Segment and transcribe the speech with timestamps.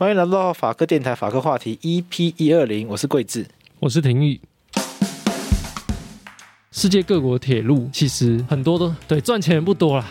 [0.00, 3.46] 欢迎来到法科电台法科话题 EP 一二零，我是桂智，
[3.80, 4.40] 我是廷玉。
[6.70, 10.06] 世界各国铁路其实很多都对赚钱不多啦，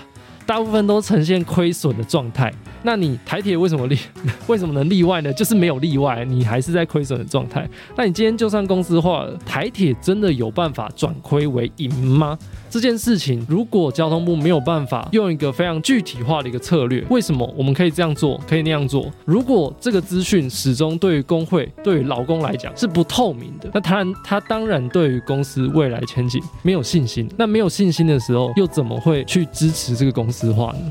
[0.50, 2.52] 大部分都呈现亏损的状态。
[2.82, 4.00] 那你台铁为什么例
[4.48, 5.32] 为什么能例外呢？
[5.33, 7.70] 就是没有例外，你还是在亏损的状态。
[7.96, 12.36] 那你今天就算公司化了，台铁真的有办法转亏为盈吗？
[12.68, 19.12] 这件事情，如果交通部没有办法用一个非常具体化的一个策略，为什么我们可以这样做，可以那样做？
[19.26, 27.30] 如果这个资讯始终对于工会、对于劳工来讲是不透明的，那他他当然对于公司未来前景没有信心。
[27.38, 30.90] 那没有信心的时候，又怎么会去支持这个公司化呢？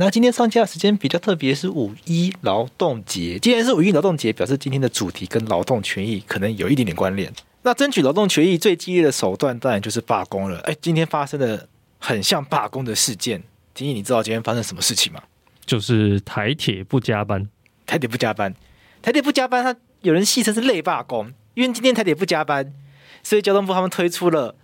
[0.00, 3.36] 那今天上架的时间比较特别，是五一劳动节。
[3.40, 7.32] 既然是五一劳动节，表示今天的主题跟劳动权益可能有一点点关联。
[7.62, 10.60] 那争取劳动权益最激烈的手段，当然就是罢工了。
[10.60, 11.68] 哎，今天发生的
[11.98, 13.42] 很像罢工的事件。
[13.74, 15.20] 廷义，你知道今天发生什么事情吗？
[15.66, 17.48] 就是台铁不加班。
[17.84, 18.54] 台铁不加班，
[19.02, 22.72] 台铁不加班，他有人戏称是累罢工，因为今天台铁不加班，
[23.22, 24.54] 所以交通部他们推出了。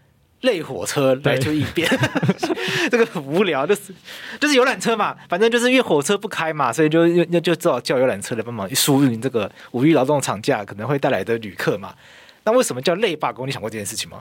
[0.40, 1.88] 类火车来就一边，
[2.90, 3.94] 这个很无聊，就是
[4.38, 11.94] 就是游览车嘛，反正就是因为火车不开嘛，所以就就就只好叫游览车来帮忙疏运这个五一劳动长假可能会带来的旅客嘛。
[12.44, 13.48] 那为什么叫类罢工？
[13.48, 14.20] 你想过这件事情吗？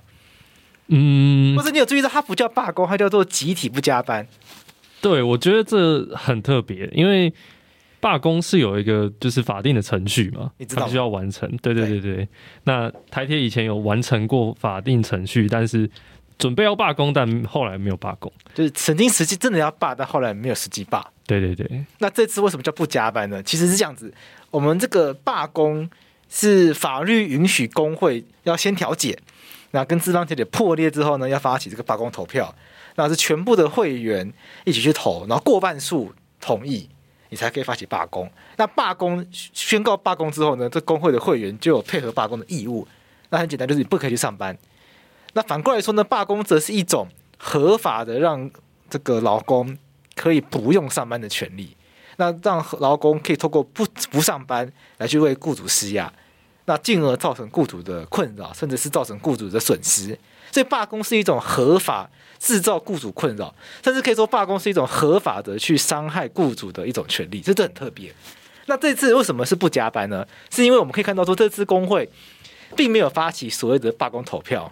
[0.88, 4.26] 嗯，或者你有注意到它不叫罢工，它叫做集体不加班？
[5.02, 7.34] 对，我觉得这很特别，因为。
[8.04, 11.50] 罢工是有一个就是法定的程序嘛，你知道，需要完成。
[11.62, 12.28] 对对对对，对，
[12.66, 15.90] 那台铁以前有完成过法定程序，但是
[16.38, 21.02] 准备要罢工，但后来没有罢工，就是曾经实际真的要罢，但后来没有实际罢。
[21.26, 21.86] 对对对。
[22.00, 23.42] 那这次为什么叫不加班呢？
[23.42, 24.14] 其实是这样子，
[24.52, 25.90] 我们这个罢工
[26.28, 29.18] 是法律允许工会要先调解，
[29.72, 32.54] 那跟资方调解破裂之后呢，要发起这个罢工投票，
[32.96, 34.34] 那是全部的会员
[34.66, 36.90] 一起去投，然后过半数同意。
[37.34, 38.32] 你才可以发起罢工。
[38.58, 42.88] 那罢工宣告罢工之后呢，这工会的会员就有配合罢工的义务。
[43.32, 44.56] 那很简单，就是你不可以去上班。
[45.34, 47.08] 那反过来说呢，罢工则是一种
[47.40, 48.48] 合法的让
[48.88, 49.76] 这个劳工
[50.14, 51.76] 可以不用上班的权利。
[52.18, 56.14] 那让劳工可以透过不不上班来去为雇主施压，
[56.66, 60.16] 那进而造成雇主的困扰，甚至是造成雇主的损失。
[60.54, 62.10] 所以罢工是一种合法。
[62.40, 68.14] 制造雇主困扰，甚至可以说罢工是一种合法的去伤害雇主的一种权利，这都很特别。
[68.66, 70.28] 那这次为什么是不加班呢？
[70.50, 72.10] 是因为我们可以看到说，这次工会
[72.76, 74.70] 并没有发起所谓的罢工投票。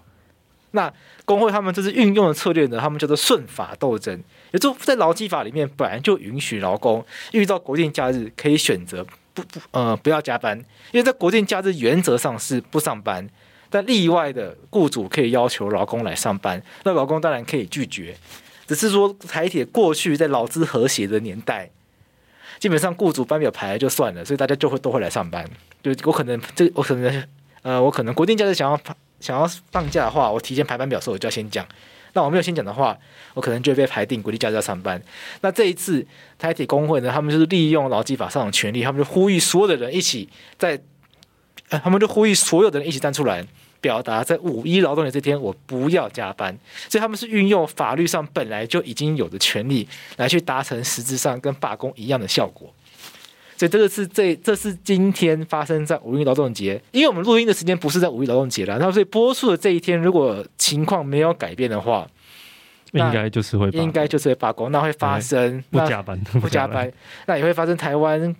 [0.71, 0.91] 那
[1.23, 4.21] 工会他们这次运用的策略呢，他们叫做顺法斗争，
[4.51, 9.01] 也就在劳基法里面本来就允许劳工遇到国定假日可以选择
[9.33, 10.57] 不不呃不要加班，
[10.91, 13.29] 因为在国定假日原则上是不上班。
[13.71, 18.15] 但例外的雇主可以要求劳工来上班，那劳工当然可以拒绝。
[18.67, 21.69] 只是说台铁过去在劳资和谐的年代，
[22.59, 25.49] 基本上雇主班表排就算了，所以大家就会都会来上班。
[25.81, 27.23] 就我可能这我可能
[27.63, 28.79] 呃我可能国定假日想要
[29.19, 31.65] 想要放假的话，我提前排班表的时候我就要先讲。
[32.13, 32.97] 那我没有先讲的话，
[33.33, 35.01] 我可能就会被排定国定假日要上班。
[35.41, 36.05] 那这一次
[36.37, 40.27] 台铁工会呢，他们就是利用劳基法上的权利，他们就呼吁所有的人一起
[40.57, 40.77] 在，
[41.69, 43.45] 他们就呼吁所有的人一起站出来。
[43.81, 46.55] 表达在五一劳动节这天，我不要加班，
[46.87, 49.87] 所以他们是运用法律上本来就已经有的权利
[50.17, 52.73] 来去达成实质上跟罢工一样的效果。
[53.57, 62.07] 所以这个是这这是今天发生在五一劳动节，因为我们录音的时间不是在五一劳动节了，那所以播出的这一天，如果情况没有改变的话，
[62.91, 66.91] 应该就是会应该就是会罢工，那会发生不加班不加班，
[67.27, 68.35] 那也会发生台湾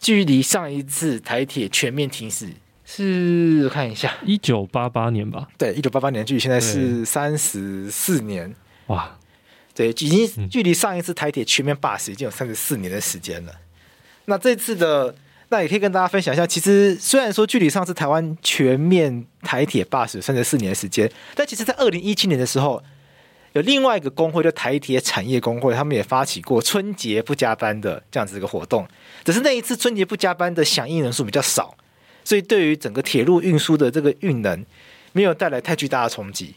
[0.00, 2.48] 距离上一次台铁全面停驶。
[2.94, 5.48] 是我看一下，一九八八年吧？
[5.56, 8.54] 对，一九八八年距离现在是三十四年。
[8.88, 9.16] 哇，
[9.74, 13.52] 对，已经距离上一次台铁全面罢驶已经有三十四年的时间了。
[14.26, 15.14] 那这次的，
[15.48, 16.46] 那也可以跟大家分享一下。
[16.46, 22.82] 其实虽然说距离上次台湾全面台铁罢驶三十四年的时间，但其实在二零一七年的时候，
[23.54, 28.86] 有另外一个工会，就台铁产业工会，他们也发起过春节不加班的这样子一个活动。
[29.24, 31.74] 只是那一次春节不加班的响应人数比较少。
[32.24, 34.64] 所以，对于整个铁路运输的这个运能，
[35.12, 36.54] 没有带来太巨大的冲击。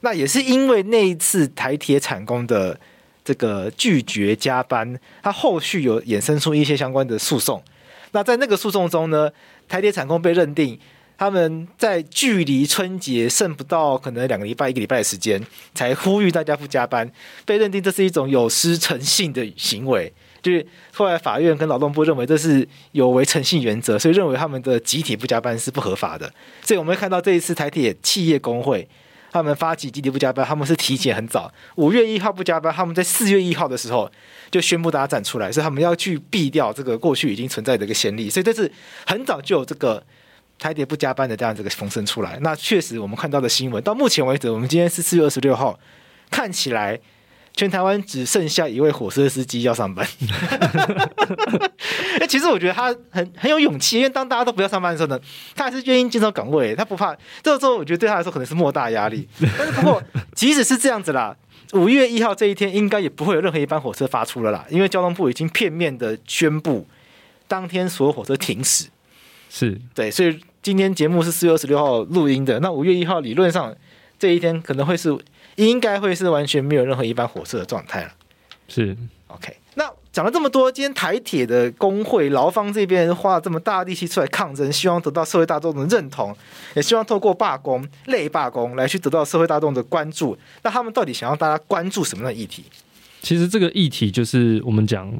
[0.00, 2.78] 那也是因为那一次台铁产工的
[3.24, 7.62] 这个拒绝加班，它后续有衍生出一些相关的诉讼。
[8.10, 9.30] 那在那个诉讼中呢，
[9.68, 10.78] 台铁产工被认定
[11.16, 15.40] 他们在距离春节剩不到可能两个礼拜、一个礼拜的时间，
[15.72, 17.08] 才呼吁大家不加班，
[17.44, 20.12] 被认定这是一种有失诚信的行为。
[20.42, 26.30] 就是后来法院跟劳动部认为这是有违诚信原则，所以认为他们的集体不加班是不合法的。
[26.62, 28.88] 所以我们会看到这一次台铁企业工会，
[29.30, 34.10] 他们发起集体不加班，他们是提前很早，五月一号不加班，他们在四月一号的时候
[34.50, 38.68] 就宣布大家站出来，所以他们要去避掉这个过去已经存在的一个先例，所以这是
[39.06, 40.02] 很早就有这个
[40.58, 42.36] 台铁不加班的这样这个风声出来。
[42.42, 45.78] 那确实我们看到的新闻，到目前为止，我们今天是四月二十六号，
[46.30, 46.98] 看起来。
[47.54, 50.06] 全台湾只剩下一位火车司机要上班。
[52.18, 55.20] 哎，其实我觉得他很很有勇气，因为当大家都不要上班的时候呢，
[55.54, 57.14] 他还是愿意坚守岗位，他不怕。
[57.42, 59.28] 这个时候，我觉得对他来说可能是莫大压力。
[59.58, 60.02] 但是不过，
[60.34, 61.36] 即使是这样子啦，
[61.74, 66.86] 五月一号这一天应该也不会有任何一班火车发出了啦，因为交通部已经片面的宣布，
[67.46, 68.86] 当天所有火车停驶。
[69.50, 73.74] 是对，所以今天节目是四月二十六号录音的，那五月一号理论上
[74.18, 75.16] 这一天可能会是。
[75.56, 78.10] 应该会是完全没有任何一班火车的状态了。
[78.68, 78.96] 是
[79.28, 79.56] ，OK。
[79.74, 86.36] 那讲了这么多，今天台铁的工会劳方这边花了这么大力气出来抗争，希望得到社会大众的认同，
[86.74, 90.36] 也希望透过罢工、类罢工来去得到社会大众的关注。
[90.62, 92.64] 那他们到底想要大家关注什么样的议题？
[93.22, 95.10] 其实这个议题就是我们讲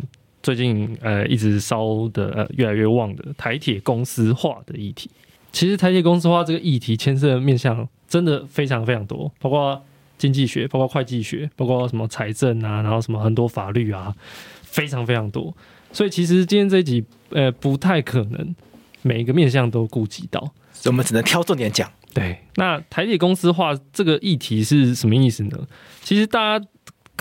[0.43, 5.11] 最近呃一直烧的呃越来越旺的台铁公司化的议题。
[5.51, 9.83] 其实台铁公司化这个议题牵涉的面向真的非常非常多，包括。
[10.23, 14.15] 经济学，包括会计学，包括什么财政啊，然后什么很多法律啊，
[14.63, 15.53] 非常非常多。
[15.91, 18.55] 所以其实今天这一集，呃，不太可能
[19.03, 20.41] 每一个面向都顾及到，
[20.73, 21.91] 所以我们只能挑重点讲。
[22.15, 25.59] 对，那台铁公司化这个议题是什么意思呢？
[26.05, 26.65] 其实大家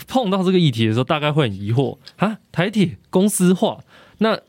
[0.08, 3.80] 碰到这个议题的时候，大概会很疑惑啊，台铁公司化，
[4.20, 4.40] 那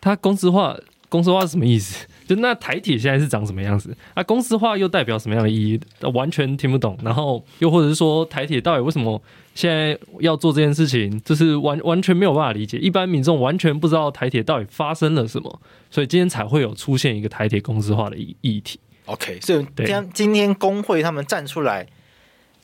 [0.00, 0.74] 它公司化，
[1.10, 2.06] 公司化是什么意思？
[2.30, 3.92] 就那台铁现在是长什么样子？
[4.14, 5.80] 啊，公司化又代表什么样的意义？
[6.14, 6.96] 完全听不懂。
[7.02, 9.20] 然后又或者是说，台铁到底为什么
[9.52, 11.20] 现在要做这件事情？
[11.24, 12.78] 就是完完全没有办法理解。
[12.78, 15.60] 一般民众完全不知道台铁到底发生了什么，
[15.90, 18.78] 所以今天才会有出现一个台铁公司化的议议题。
[19.06, 21.88] OK，所以今天今天工会他们站出来，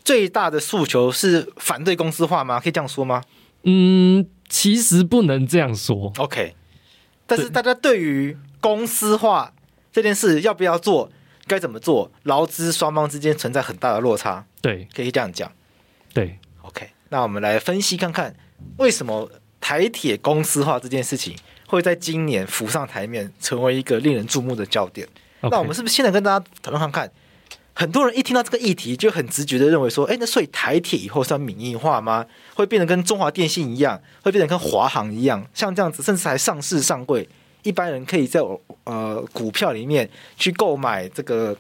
[0.05, 2.61] 最大的诉求是反对公司化吗？
[2.61, 3.21] 可以这样说吗？
[3.65, 6.13] 嗯，其实不能这样说。
[6.19, 6.55] OK，
[7.27, 9.55] 但是大家对于公司化。
[9.97, 11.11] 这件事要不要做？
[11.47, 12.13] 该怎么做？
[12.25, 14.45] 劳资双方之间存在很大的落差。
[14.61, 15.51] 对，可以这样讲。
[16.13, 16.91] 对，OK。
[17.09, 18.37] 那我们来分析看看，
[18.77, 21.35] 为什么台铁公司化这件事情
[21.67, 25.09] 会在今年浮上台面，成为一个令人注目的焦点.
[25.41, 27.11] 那我们是不是现在跟大家讨论看看？
[27.73, 32.27] 很多人一听到这个议题，就很直觉的认为说：哎，那所以台铁以后是要民营化吗？
[32.55, 37.27] 会变得跟中华电信一样，会变得跟华航一样，像这样子，甚至还上市上柜。
[37.67, 38.41] 一般人可以在
[38.85, 41.55] 呃股票里面去购买这个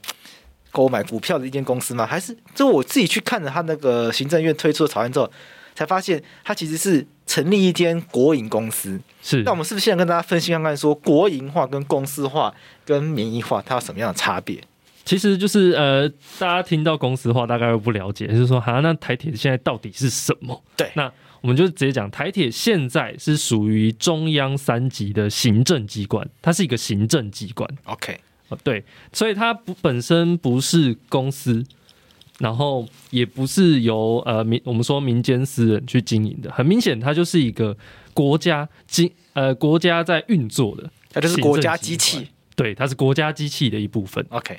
[0.70, 2.06] 购买股票的一间公司吗？
[2.06, 5.28] 还是就我自己去看了他那个行政院推出的草案之后，
[5.74, 9.00] 才发现他其实是成立一间国营公司。
[9.20, 12.54] 是，那我们是不是现在跟大家分析看看，说国营化跟公司化
[12.84, 14.62] 跟民营化它有什么样的差别？
[15.04, 16.08] 其实就是呃，
[16.38, 20.62] 大家听到公司化大概会不了解，就是说，好，那台铁现在到底是什么？
[20.76, 21.12] 对，那。
[21.46, 27.70] 我们就直接讲，台铁现在是属于中央三级的行政机关，它是一个行政机关。
[27.84, 28.18] OK，
[28.64, 31.64] 对，所以它不本身不是公司，
[32.40, 37.76] 然后也不是由呃民我们说民间私人去经营的，很明显，它就是一个
[38.12, 42.26] 国家经呃国家在运作的，它就是国家机器，
[42.56, 44.26] 对，它是国家机器的一部分。
[44.30, 44.58] OK，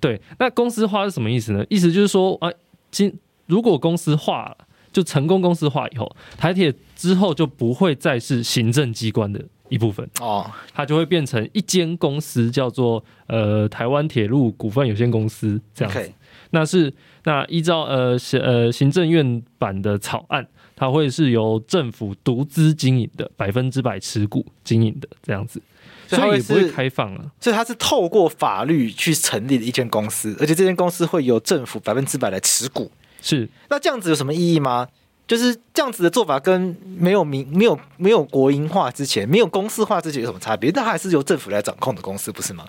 [0.00, 1.62] 对，那公司化是什么意思呢？
[1.68, 2.50] 意思就是说啊，
[2.90, 3.12] 今
[3.44, 4.56] 如果公司化了。
[4.92, 15.98] 就成功公司化以后，台铁之后就不会再是行政机关的一部分哦，它就会变成一间公司，叫做呃台湾铁路股份有限公司这样子。
[15.98, 16.12] Okay.
[16.50, 16.92] 那是
[17.24, 20.46] 那依照呃行呃行政院版的草案，
[20.76, 25.62] 它会是由政府独资经营的，百分之百持股经营的这样子，
[26.08, 27.32] 所以也不会开放了。
[27.40, 32.92] 所以它是透过法律去成立的一间公司，而且这间公司会由政府百分之百来持股。
[33.22, 34.86] 是，那这样子有什么意义吗？
[35.24, 40.70] 就是这样子的做法，跟没有民、没有没有国营化之前、没有公司化之前有什么差别？
[40.74, 42.66] 那还是由政府来掌控的公司，不是吗？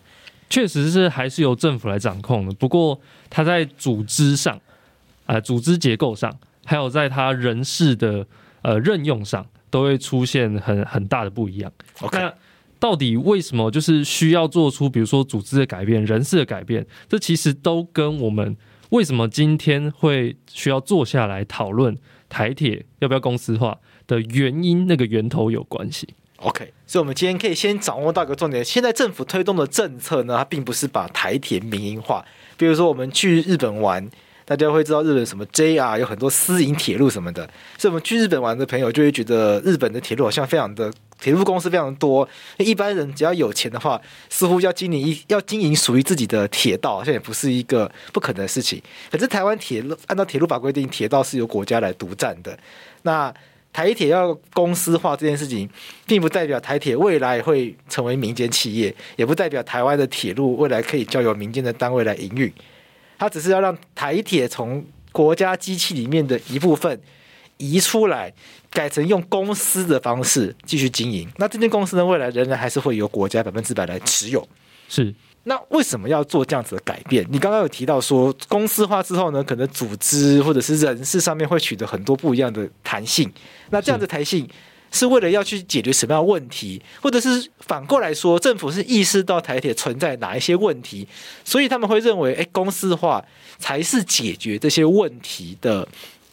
[0.50, 2.98] 确实是还是由政府来掌控的，不过
[3.30, 4.58] 它在组织上、
[5.26, 6.34] 呃，组织结构上，
[6.64, 8.26] 还有在它人事的
[8.62, 11.70] 呃任用上，都会出现很很大的不一样。
[12.00, 12.34] OK，那
[12.80, 16.86] 到底为什么就是需要做出比如说组织的改变、人事的改变？
[17.10, 18.56] 这其实都跟我们。
[18.94, 21.98] 为什么今天会需要坐下来讨论
[22.30, 24.86] 台铁要不要公司化的原因？
[24.86, 26.08] 那个源头有关系。
[26.38, 32.24] OK，所以我们今天可以先掌握到一个重点：现在政府推动的政策呢，它并不是把台铁民营化。
[32.56, 34.08] 比如说，我们去日本玩，
[34.56, 37.44] 大家会知道日本什么 JR 有很多私营铁路什么的，
[37.78, 42.28] 所以我们去日本玩的朋友就会觉得日本的铁路好像非常的铁路公司非常多。
[42.58, 48.80] 一般人只要有钱的话，似乎要经营一要经营属于自己的铁道，好像也不是一个不可能的事情。
[49.10, 52.56] 可是台湾铁路按照铁路法规定，铁道是由国家来独占的。
[53.02, 53.34] 那
[53.72, 55.68] 台铁要公司化这件事情，
[56.06, 62.54] 并不代表台铁未来会成为民间企业，也不代表台湾的铁路未来可以交由民间的单位来营运。
[63.24, 67.00] 它只是要让台铁从国家机器里面的一部分
[67.56, 68.34] 移出来，
[68.70, 71.26] 改成用公司的方式继续经营。
[71.38, 74.46] 那这间公司呢，未来仍然还是会由国家百分之百来持有。
[74.90, 75.16] 是。
[75.46, 77.26] 那为什么要做这样子的改变？
[77.30, 83.32] 你刚刚有提到说，公司化之后呢，可能组织或者是人事上面会取得很多不一样的弹性。
[83.70, 84.46] 那这样的弹性
[84.94, 91.06] 是为了要去解决什么样的问题，或者是反过来说，政府是意识到台铁存在哪一些问题，
[91.44, 93.26] 所以他们会认为，哎，公司化
[93.58, 95.86] 才是解决这些问题的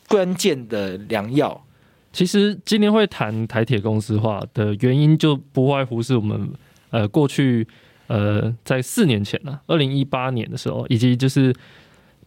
[0.07, 1.65] 关键的良药。
[2.13, 6.53] 其实今天会谈台铁公司化的原因，就不外乎是我们
[6.91, 7.67] 呃过去。
[8.13, 11.55] 呃，在四年前呢，二零一八年的时候，以及就是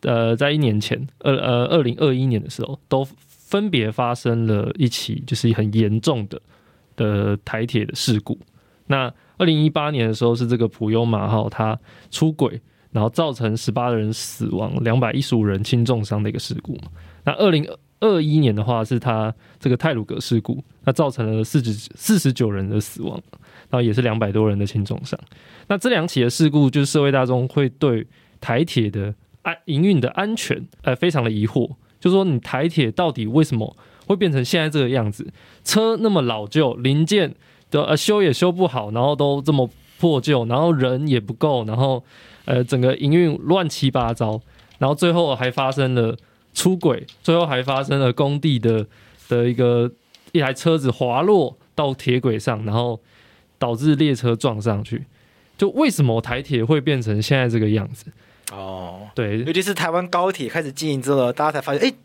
[0.03, 3.05] 呃，在一年前，二呃二零二一年的时候，都
[3.53, 6.41] 分别发生了一起就是很严重的
[6.95, 8.35] 的台铁的事故。
[8.87, 11.79] 那二零一八年的时候是这个普悠玛号它
[12.09, 12.59] 出轨，
[12.91, 16.75] 然后造成十八人死亡，两百一十五人轻重伤的一个事故。
[17.25, 17.63] 那二零
[17.99, 23.21] 二一年的话是它这个泰鲁格事故，那造成了四十四十九人的死亡。
[23.69, 25.19] 然后也是两百多人的轻重伤。
[25.67, 28.05] 那这两起的事故，就是社会大众会对
[28.41, 31.69] 台铁的安营运的安全，呃，非常的疑惑。
[32.03, 35.25] 就说，你台铁到底为什么会变成现在这个样子？
[35.63, 37.33] 车那么老旧，零件
[37.71, 39.69] 的呃修也修不好，然后都这么
[39.99, 42.03] 破旧，然后人也不够，然后
[42.43, 44.41] 呃整个营运乱七八糟，
[44.79, 46.17] 然后最后还发生了
[46.53, 48.85] 出轨，最后还发生了工地的
[49.29, 49.89] 的一个
[50.33, 52.99] 一台车子滑落到铁轨上，然后。
[53.59, 55.05] 导致列车撞上去，
[55.57, 58.07] 就为什么台铁会变成现在这个样子？
[58.53, 61.95] 哦，对，尤其是台湾高铁开始经营之后，大家才发现，哎、欸，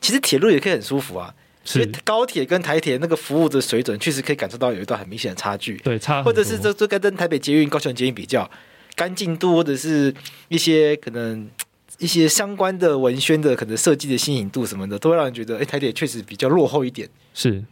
[0.00, 1.34] 其实铁路也可以很舒服啊。
[1.64, 5.76] 所以高铁跟台铁那个服务的水准，确实可以感受到有一段很明显的差距。
[5.78, 8.50] 对，差或者是这这跟台北捷运、高雄捷运比较，
[8.96, 10.14] 干净度或者是
[10.48, 11.46] 一些可能
[11.98, 17.06] 一些相关的文宣的可能设计的新颖度什么的，都会让人觉得，哎、欸，台铁确实比较落后一点。
[17.34, 17.62] 是。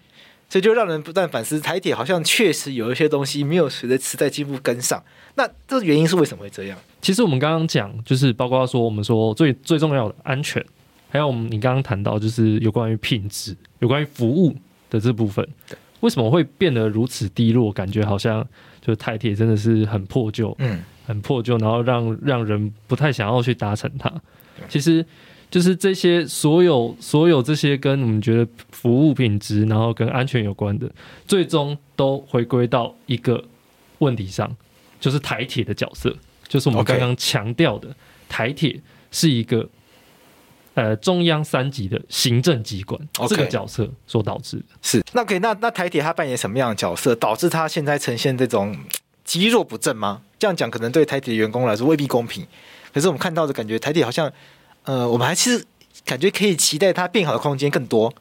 [0.49, 5.03] 所以就让人不断反思，台铁好像确实有一些东西没有随着时代进步跟上。
[5.35, 6.79] 那这原因是为什么会这样？
[7.03, 10.65] 其实我们刚刚讲，就是包括说我们说最最重要的安全，
[11.09, 14.55] 还有我们你刚刚谈到就是有关于品质、有关于服务
[14.89, 15.47] 的这部分，
[16.01, 17.73] 为什么会变得如此低落？
[17.73, 18.47] 感觉好像
[18.81, 24.13] 就是台铁真的是很破旧，嗯，很破旧，然后让让人不太想要去搭乘它。
[24.69, 25.05] 其实。
[25.57, 30.87] 就是这些所有所有这些跟我们觉得服务品质，然后跟安全有关的，
[31.27, 33.43] 最终都回归到一个
[34.01, 34.55] 问题上，
[35.01, 36.15] 就是台铁的角色，
[36.47, 37.89] 就是我们刚刚强调的，
[38.29, 38.79] 台铁
[39.11, 39.67] 是一个
[40.75, 44.65] 呃中央三级的行政机关，这个角色所导致的。
[44.83, 48.77] 是那可以，那那台铁它扮演什么样的角色，导致它现在呈现这种
[49.25, 50.21] 积弱不振吗？
[50.39, 52.47] 这样讲可能对台铁的员工来说未必公平，
[52.93, 54.31] 可是我们看到的感觉，台铁好像。
[54.87, 55.65] 呃，我们还是
[56.05, 58.13] 感觉可以期待它变好的空间更多。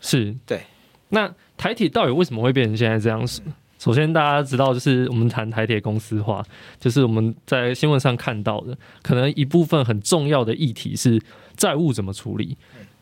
[0.00, 0.62] 是对。
[1.10, 3.42] 那台铁到底为什么会变成现在这样子？
[3.78, 6.44] 首先，大家知道，就是我们谈台铁公司化，
[6.80, 11.20] 就是我们在新闻上看到的，可能一部分很重要的议题是
[11.56, 12.56] 债务怎么处理，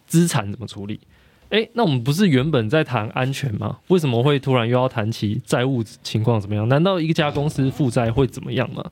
[0.07, 0.99] 资产怎么处理。
[1.51, 3.79] 诶，那我们不是原本在谈安全吗？
[3.89, 6.69] 为什么会突然又要谈起债务情况怎么样？
[6.69, 8.85] 难道一家公司负债会怎么样吗？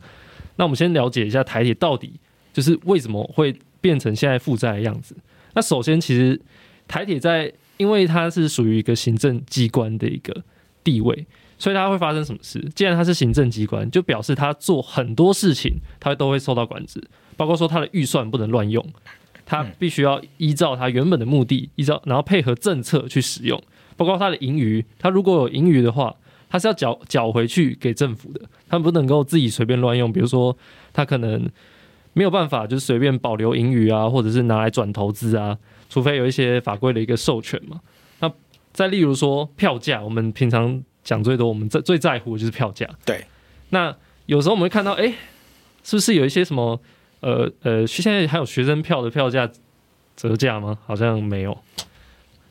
[0.57, 2.13] 那我们先了解一下台铁到底
[2.53, 3.55] 就是为什么会。
[3.83, 5.15] 变成现在负债的样子。
[5.55, 6.41] 那首先，其实
[6.89, 10.43] 台铁在，因为它是属于一个行政机关的一个
[10.83, 11.27] 地位，
[11.59, 12.59] 所以它会发生什么事？
[12.75, 17.03] 既然它是行政机关，就表示它做很多事情，它都会受到管制，
[17.37, 18.83] 包括说它的预算不能乱用，
[19.45, 23.63] 它必须要依照它原本的目的，依照然后配合政策去使用，
[23.97, 26.17] 包括它的盈余，它如果有盈余的话，
[26.49, 30.57] 它是要缴缴回去给政府的，它不能够自己随便乱用，比如说
[30.95, 31.51] 它可能。
[32.15, 35.57] 没有办法，就是随便保留盈余啊，或者是拿来转投资啊，
[35.89, 37.81] 除非有一些法规的一个授权嘛。
[38.21, 38.31] 那
[38.73, 42.87] 再例如说票价，我们平常讲最多，我们最最在乎的就是票价。
[43.07, 43.25] 对。
[43.71, 45.15] 那有时候我们会看到，哎，
[45.83, 46.79] 是不是有一些什么，
[47.21, 49.51] 呃呃，现在还有学生票的票价
[50.15, 50.79] 折价吗？
[50.85, 51.57] 好像没有。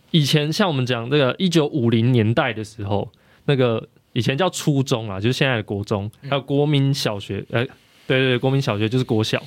[0.10, 3.08] 以前像我们讲这个一九五零年代的时候，
[3.46, 7.64] 那个以前叫初中啊，就是现在的国中，还有国民小学，呃。
[8.12, 9.42] 对对对，国民小学就是国小，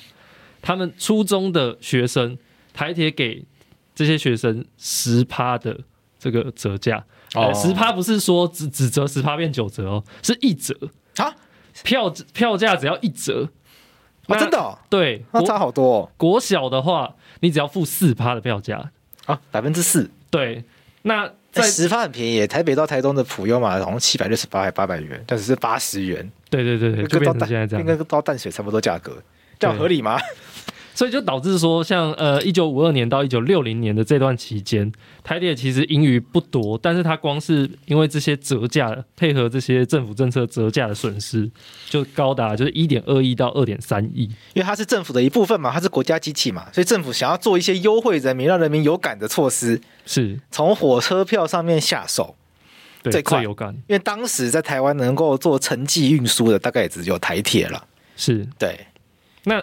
[0.62, 2.38] 他们初中的学生
[2.72, 3.44] 台铁给
[3.94, 5.78] 这些学生十趴的
[6.18, 7.04] 这个折价，
[7.34, 10.74] 呃，十趴不是说只只折十趴变九折哦，是一折
[11.16, 11.34] 啊，
[11.82, 13.50] 票票价只要一折。
[14.26, 14.78] 啊，真的哦？
[14.88, 16.10] 对，那差好多哦。
[16.16, 18.90] 国小的话，你只要付四趴的票价
[19.26, 20.10] 啊，百分之四。
[20.30, 20.64] 对，
[21.02, 26.30] 那在十发很便宜，台北到台东的普悠玛好像七百六十八还八百元，但只是八十元。
[26.50, 29.22] 对对对对，就变成现在这样，跟到淡水差不多价格，
[29.58, 30.18] 这样合理吗？
[30.94, 34.90] 所以就导致说，像呃一九五二年到一九六零年的这段期间，
[35.24, 41.50] 台铁其实盈余不多，但是它光是因为这些折价配合这些政府政策折价的损失，
[41.90, 44.22] 就高达就是一点二亿到二点三亿。
[44.52, 52.36] 因为它是政府的一部分嘛，它是国家机器嘛，所以政府想要做一些优惠人民、让人民有感的措施，是从火车票上面下手，
[53.02, 53.74] 对最快有感。
[53.88, 57.84] 因为当时在台湾能够做城际运输的，大概也只有台铁了。
[58.16, 58.86] 是对，
[59.42, 59.60] 那。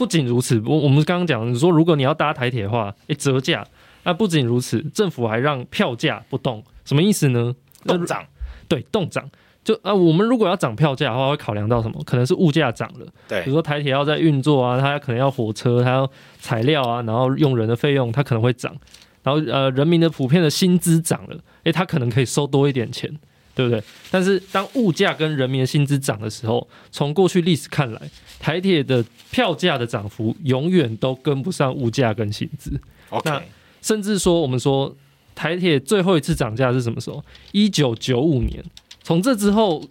[0.00, 3.62] 不仅如此，我我们刚刚讲，你说如果你要搭台铁的话，诶，折价。
[4.04, 7.54] 那不仅如此，政府还让票价不动，什么意思呢？
[7.84, 8.24] 动涨，
[8.66, 9.28] 对，动涨。
[9.62, 12.02] 就啊，我们如果要涨票价的话，会考量到什么？
[12.06, 18.74] 可能是物价涨了，对，比如说台铁要在运作啊，它可能要火车，它要材料啊，然后用人的费用，它可能会涨。
[19.22, 23.14] 然后呃，人民的普遍的薪资涨了，诶，它可能可以收多一点钱。
[23.54, 23.82] 对不对？
[24.10, 28.00] 但是当物价跟人民的薪资涨的时候，从过去历史看来，
[28.38, 32.80] 台铁的票价的涨幅永远都跟不上物价跟薪资。
[33.24, 33.42] 那
[33.82, 34.94] 甚至说，我们说
[35.34, 37.24] 台铁最后一次涨价是什么时候？
[37.52, 38.64] 一九九五年。
[39.02, 39.84] 从这之后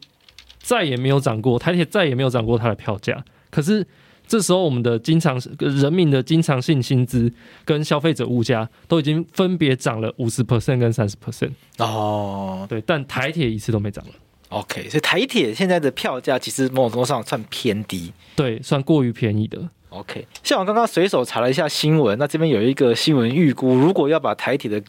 [0.60, 3.24] 再也没有涨过，台铁再也没有涨过它的票价。
[3.50, 3.86] 可是。
[4.30, 7.34] 这时候，我们的经常人民的经常性薪资
[7.66, 14.12] 跟消费者物价都已经分别涨了五十 percent 跟三十 percent 哦，对，但台铁一次都没涨了。
[14.50, 19.68] OK，所以台铁现在的票价其实某种程度上算偏低，对，算过于便宜的。
[19.90, 24.80] OK，像我刚刚随手查了一下新闻，那这边有一个新闻预估，如果要把台铁的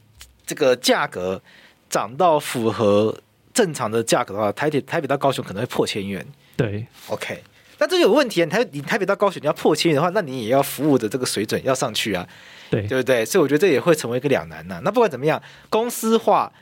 [0.44, 1.40] 这个价格
[1.88, 3.18] 涨到符合
[3.54, 6.26] 正常的价格的话，台铁台北到高雄可能会破千元。
[6.56, 7.42] 对，OK。
[7.81, 8.45] 那这有问题啊！
[8.45, 12.29] 你台你台北到高雄你要破千元的话，那你也要服务的这个水准要上去啊，
[12.71, 13.25] 对对不对？
[13.25, 14.81] 所以我觉得这也会成为一个两难呐、啊。
[14.85, 16.53] 那不管怎么样，公司化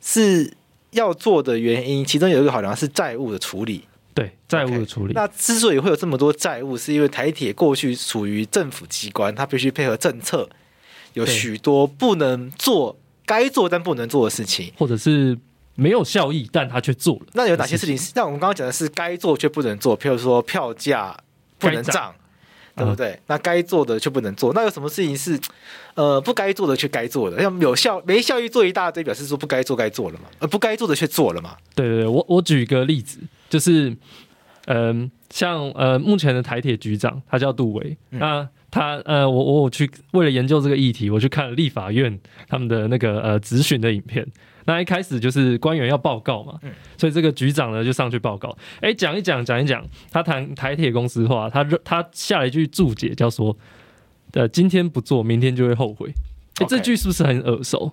[0.00, 0.54] 是
[0.92, 3.84] 要做的原因，其中有一个考量是债务的处理。
[4.14, 5.12] 对，债务的处理。
[5.12, 10.48] Okay, 那之所以会有这么多债务，是因为台铁过去属于政府机关，它必须配合政策，
[11.14, 15.36] 有许多不能做该做但不能做的事情，或者是。
[15.80, 17.26] 没有效益，但他却做了。
[17.32, 17.96] 那有哪些事情？
[17.96, 21.16] 像我们刚刚讲的是该做却不能做，譬如说票价
[21.58, 22.14] 不能涨，
[22.76, 23.12] 对不对？
[23.12, 24.52] 嗯、那该做的却不能做。
[24.52, 25.40] 那有什么事情是
[25.94, 27.40] 呃不该做的却该做的？
[27.40, 30.24] 像有效没效益做一大堆，表示说不该做该做了嘛？
[30.40, 31.56] 呃不该做的却做了嘛？
[31.74, 33.88] 对对对，我我举一个例子，就是
[34.66, 44.26] 嗯、呃，像呃目前的台铁局长，他叫杜伟，嗯、那他呃我我我去为了研究这个议题，我去看了立法院他们的那个呃咨询的影片。
[44.70, 46.60] 那一开始就是官员要报告嘛，
[46.96, 53.56] 所以这个局长呢就上去报告，哎，讲一讲，讲一讲，他谈台铁公司话，他他下了一句注解，叫说，
[54.34, 56.12] 呃，今天不做，明天就会后悔。
[56.60, 57.90] 哎，这句是不是很耳熟？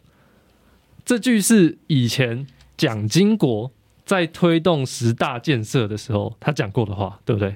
[1.03, 2.45] 这句是以前
[2.77, 3.71] 蒋经国
[4.05, 7.55] 在推动十大建设的时候他讲过的话，对不对？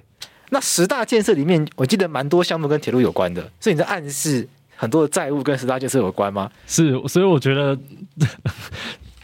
[0.50, 6.52] 那十大建设里面，我记得蛮多项目跟铁路有关的，所以你在暗示很多的债务跟十大建设有关吗？
[6.66, 7.78] 是，所以我觉得。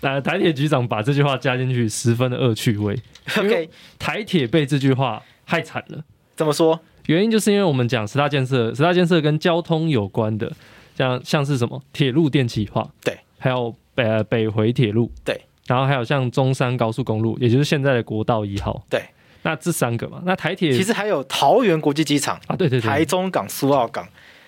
[0.02, 2.98] 呃，台铁局长把这句话加进去，十分的恶趣味。
[3.38, 6.04] OK，台铁被这句话害惨了。
[6.36, 6.80] 怎么说？
[7.08, 10.52] 原因就是因为我们讲十大建设，十大建设跟交通有关的，
[10.96, 19.02] 像像是什么铁路电气化，对，还有北北回铁路，对，然后还有像中山高速公路，也就是现在的国道一号，对。
[19.44, 24.06] 那这三个嘛，那台铁其实还有桃园国际机场啊，对对对，台中港、苏澳港。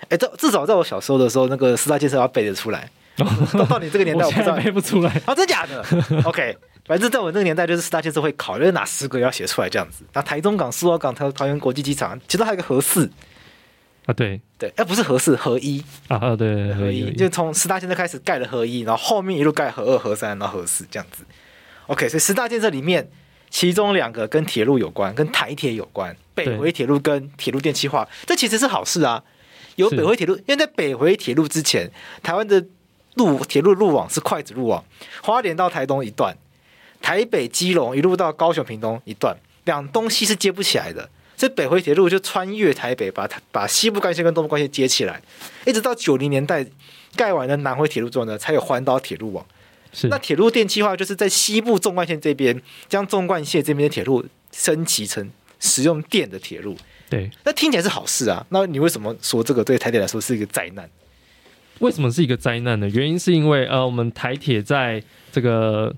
[0.10, 2.90] 哎，这至少在我小时候的时候，那个四大建设要背得出来。
[3.68, 5.84] 到你这个年代， 我不知道背不出来啊，真假的？
[6.26, 10.04] OK，反正在我那个年代，就是十大建设会考虑哪十个要写出来这样子。
[10.14, 13.10] 那台中港、苏澳港、桃桃园国际机场，其实还有一个核四
[14.06, 21.24] 啊，对对，哎，不是核四，核一啊，啊，对，核一，就从十大建设开始盖了核一，然后后面一路盖核二、核三，然后核四这样子。
[21.88, 23.10] OK，所以十大建设里面，
[23.50, 29.24] 其中两个跟铁路有关，跟台铁有关，北回铁路跟铁路电气化，这其实是好事啊。
[29.76, 31.90] 有北回铁路，因为在北回铁路之前，
[32.22, 32.66] 台湾的
[33.15, 34.84] 路铁路路网是筷子路网，
[35.22, 36.36] 花莲到台东一段，
[37.02, 45.22] 台北基隆一路到高雄屏东一段，两东西是接不起来的，这北回铁路就穿越台北，把把西部干线跟东部干线接起来，
[45.65, 46.65] 一直到九零年代
[47.15, 49.45] 盖完了南回铁路之后呢，才有环岛铁路网。
[49.91, 55.28] 是那铁路电气化就是在西部纵贯线这边，将纵贯线这边的铁路升级成
[55.60, 56.78] 使用电的铁路。
[57.10, 58.45] 对，那听起来是好事啊。
[58.50, 60.88] 那你为什么说这个对台铁来说是一个灾难？
[61.80, 62.88] 为什么是一个灾难呢？
[62.89, 65.96] 原因是因为呃，我们台铁在这个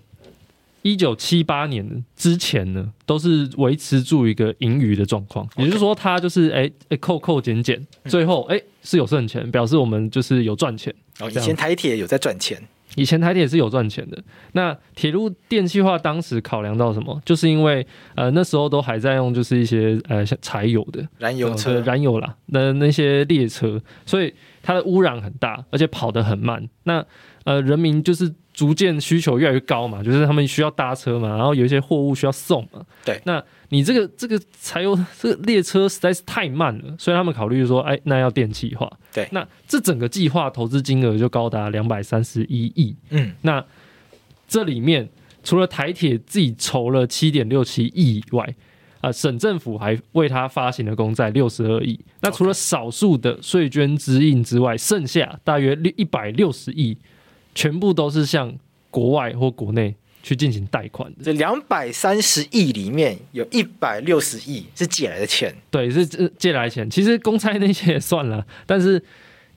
[0.82, 10.94] 一九七八年之前呢，都是维持住一个盈余的状况，也就是说，它就是哎哎、欸、扣扣减减，最后哎、欸、是有剩钱，表示我们就是有赚钱。
[11.20, 12.62] 哦，以前台铁有在赚钱。
[12.96, 17.22] 以前台铁是有赚钱的，那铁路电气化当时考量到什么？
[17.24, 26.68] 就是因为呃那时候都还在用就是一些呃像柴油的燃油车、呃、燃油啦，那那些列车，所以它的污染很大，而且跑得很慢。
[26.84, 27.06] 那
[27.44, 28.34] 呃人民就是。
[28.54, 32.86] 逐渐需求越来越高嘛，就是他们需要搭车嘛，然后有一些货物需要送嘛。
[33.06, 38.92] 对，那你这个这个柴油这个列车实在是太慢了，所以他们考虑说，哎，那要电气化。
[39.14, 42.94] 对，那这整个计划投资金额就高达两百三十一亿。
[43.12, 43.66] 嗯，那
[44.50, 45.08] 这里面
[45.46, 48.54] 除了台铁自己筹了七点六七亿以外，啊、
[49.02, 52.00] 呃，省政府还为他发行了公债六十二亿。
[52.22, 56.98] 那除了少数的税捐支应之外，剩下大约六一百六十亿。
[57.54, 58.58] 全部都是向
[58.90, 61.18] 国外或国内去进行贷款的。
[61.22, 66.06] 这两百三十亿里面有一百六十亿是借来的钱，对，是
[66.38, 66.90] 借来的钱。
[66.90, 69.04] 其实公债那些也算了， 但是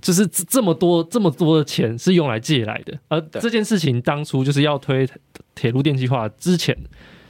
[0.00, 2.98] 就是这么多这么多的钱是用来借来的。
[3.06, 5.08] 而这件事情当初就是要推
[5.54, 6.76] 铁路电气化之前，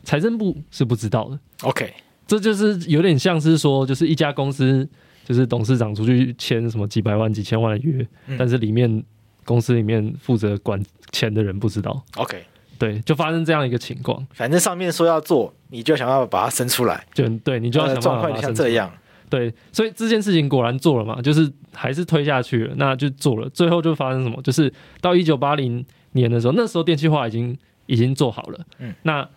[0.03, 1.39] 财政部是不知道的。
[1.61, 1.93] OK，
[2.27, 4.89] 这就是有点像是说，就是一家公司，
[5.25, 9.05] 就是董事长出去签什么几百万、几千万的约，嗯、但是里面。
[9.47, 10.83] 公司里面负责管
[11.13, 12.43] 钱的人不知道，OK，
[12.79, 14.27] 对，就发生这样一个情况。
[14.33, 18.41] 反正上面说要做，你就想要把它生出来，就对你就要想办法把它生出来。
[18.41, 18.91] 状况像这样，
[19.29, 23.47] 对，所以这件事情果然做了嘛，就是还是推下去了，那就做了。
[23.51, 24.41] 最后就发生什么？
[24.41, 28.59] 就是到一九八零年的时候，那时候电气化已经已经做好了。
[28.79, 29.29] 嗯，那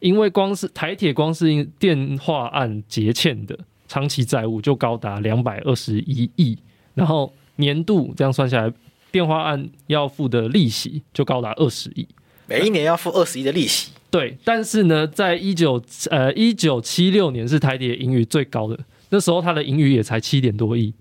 [0.00, 6.58] 因为光是台铁光是电话案结欠的长期债务就高达两百二十一亿，
[6.94, 8.72] 然后年度这样算下来。
[9.10, 12.06] 电话案要付的利息就高达二十亿，
[12.46, 13.90] 每一年要付二十亿的利息。
[14.10, 20.92] 对，但是呢，在一九呃一九七六年是台铁盈余最高的，那时候它的盈余也才七点多亿。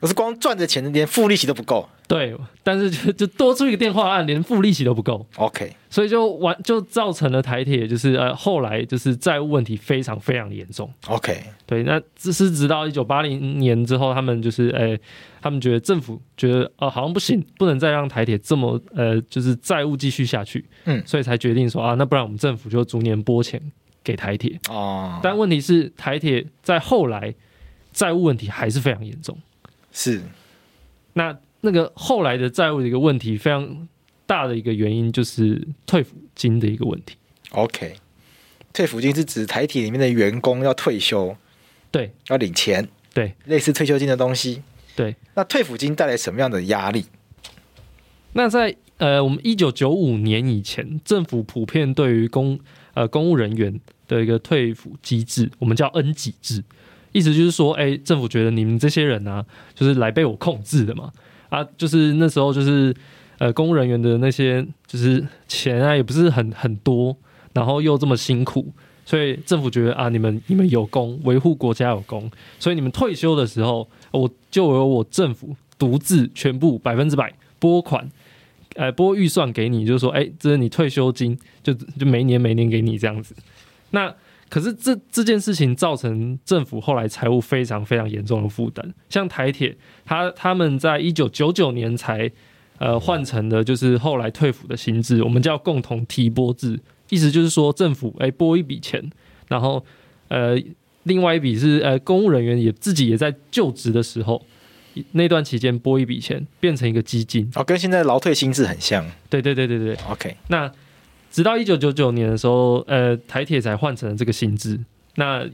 [0.00, 1.86] 可是光赚的钱，连付利息都不够。
[2.10, 5.24] 对，但是就就多出一个电话案，连付利息都不够。
[5.36, 10.92] OK，所以就完就造成了台铁就是呃后来就是债务问题非常非常严重。
[11.06, 15.00] OK，对，那这是直到一九八零年之后，他们就是哎、欸，
[15.40, 23.62] 他们觉得政府觉得哦、呃、好像不行，不能再让台铁这么呃就是债务继续下去，嗯，所以才决定说啊，那不然我们政府就逐年拨钱
[24.02, 24.58] 给台铁。
[24.68, 27.32] 哦，但问题是台铁在后来
[27.92, 29.38] 债务问题还是非常严重。
[29.92, 30.20] 是，
[31.12, 33.88] 那那个后来的债务的一个问题，非常
[34.26, 37.16] 大的一个原因就是退抚金的一个问题。
[37.50, 37.96] OK，
[38.72, 41.36] 退抚金是指台体里面的员工要退休，
[41.90, 44.62] 对，要领钱，对，类似退休金的东西。
[44.96, 47.06] 对，那退抚金带来什么样的压力？
[48.32, 52.58] 那在呃，我们一九九五年以前，政府普遍对于公
[52.94, 56.62] 呃公务人员的一个退抚机制，我们叫恩给制。
[57.12, 59.44] 意思就是说，哎、欸，政府觉得你们这些人啊，
[59.74, 61.10] 就是来被我控制的嘛，
[61.50, 62.94] 啊，就是那时候就是，
[63.38, 67.14] 呃，公务人员的那些就是钱啊，也不是很很多，
[67.52, 68.72] 然后又这么辛苦，
[69.04, 78.08] 所以政府觉得啊，你们你们有功，维护国家有功，所以你们退休的时候，我就由我政府独自全部百分之百拨款，
[78.76, 83.34] 呃，拨预算给你，就是说，哎、这是你退休金，就就每年每年给你这样子，
[83.90, 84.14] 那。
[84.50, 92.28] 可是这这件事情造成政府后来财务非常非常严重的负担，像台铁，他他们在一九九九年才
[92.78, 99.08] 呃换成的，就是后来退府的新制，我们叫共同提拨制，意思就是说政府哎拨一笔钱，
[99.46, 99.84] 然后
[100.26, 100.60] 呃
[101.04, 104.44] 另外一笔是呃公务人员也自己也在就职的时候
[105.12, 110.70] 那段期间拨一笔钱，变成一个基金，哦，跟现在劳退新制很像，对对对对对，OK，那。
[111.30, 114.78] 直到一九九九年的时候，呃，台铁才换成了这个新制。
[115.14, 115.46] 那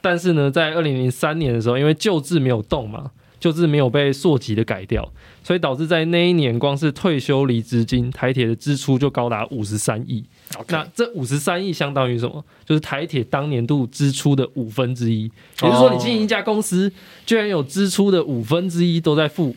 [0.00, 5.06] 但是呢，在二零零三年的时候，因为旧制没有动嘛，旧制没有被溯及的改掉，
[5.44, 10.24] 所以导致在那一年，光是退休离职金，台铁的支出就高达五十三亿。
[10.68, 12.44] 那这五十三亿相当于什么？
[12.64, 15.24] 就是台铁当年度支出的五分之一。
[15.24, 15.30] 也
[15.68, 16.90] 就是说，你经营一家公司，
[17.24, 19.54] 居然有支出的五分之一都在付，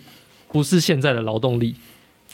[0.52, 1.74] 不是现在的劳动力。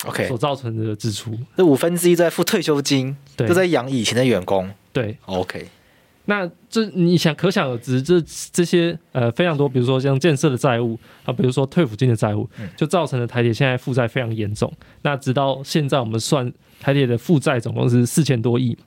[0.05, 4.69] OK，所造成的支出，这五分之一在付退休金，对，都在养以前的员工。
[4.93, 5.67] 对，OK，
[6.23, 8.21] 那这你想可想而知，这
[8.53, 14.71] 这些呃非常多，比如说像建设的债务啊，比如说退抚金的债务，就造成了台铁现在负债非常严重。
[15.01, 18.77] 那直到现在，我们算台铁的负债总共是四千多亿。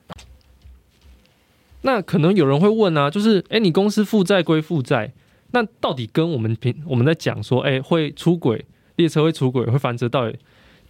[1.83, 5.13] 那可能有人会问啊，就是哎，你公司负债归负债，
[5.51, 8.65] 那到底跟我们平我们在讲说，哎，会出轨？
[8.97, 10.39] 列车会出轨、会翻车，到底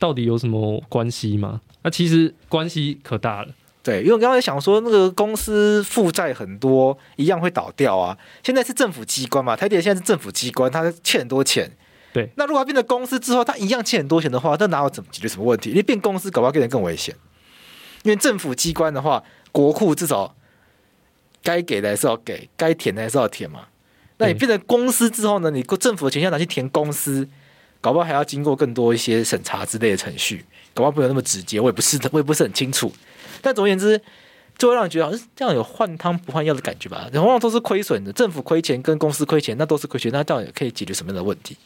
[0.02, 1.60] 到底有什么关系吗？
[1.82, 3.48] 那其实关系可大了。
[3.84, 8.18] 对，因为我刚才想说，那个公司负债很多，一样会倒掉啊。
[8.42, 11.70] 现在是政府机关嘛，台铁现在是政府机关，它欠很多钱。
[12.12, 15.70] 对，那如果它变成公司之后，它一样欠很多钱的话，那哪有怎么解决什么问题？
[15.70, 17.14] 因为变公司搞不好变得更危险。
[18.02, 20.34] 因为政府机关的话，国库至少
[21.44, 23.66] 该给的还是要给，该填的还是要填嘛。
[24.18, 25.52] 那你变成公司之后呢？
[25.52, 27.28] 你政府的钱要拿去填公司，
[27.82, 30.42] 搞不好还要经过更多一些审查之类的程序，
[30.72, 31.60] 搞不好不能那么直接。
[31.60, 32.90] 我也不是， 我也不是很清楚。
[33.42, 34.00] 但总而言之，
[34.56, 37.10] 就会让人觉得好像这样有换汤不换药的感觉吧。
[37.14, 40.10] 往往都是亏损的，政府亏钱跟公司亏钱，那都是亏钱。
[40.12, 41.56] 那到底可以解决什么样的问题？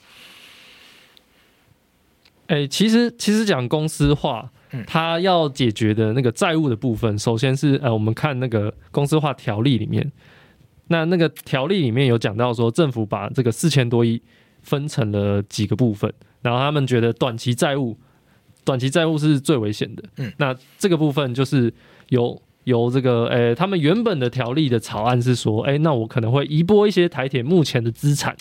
[2.46, 4.48] 哎、欸，其实其实讲公司化，
[4.86, 10.12] 它要解决的那个债务的部分，首先是呃，我们看那个公司化条例里面，
[10.86, 14.22] 那那个条例里面有讲到说，政府把这个四千多亿
[14.66, 17.96] 分成了几个部分，然后他们觉得短期债务。
[18.64, 20.02] 短期债务是最危险的。
[20.16, 21.72] 嗯，那这个部分就是
[22.08, 28.36] 由由这个，诶、欸，他们原本的条例的草案是说，诶、欸，那我可能会移拨一些台铁目前的资产，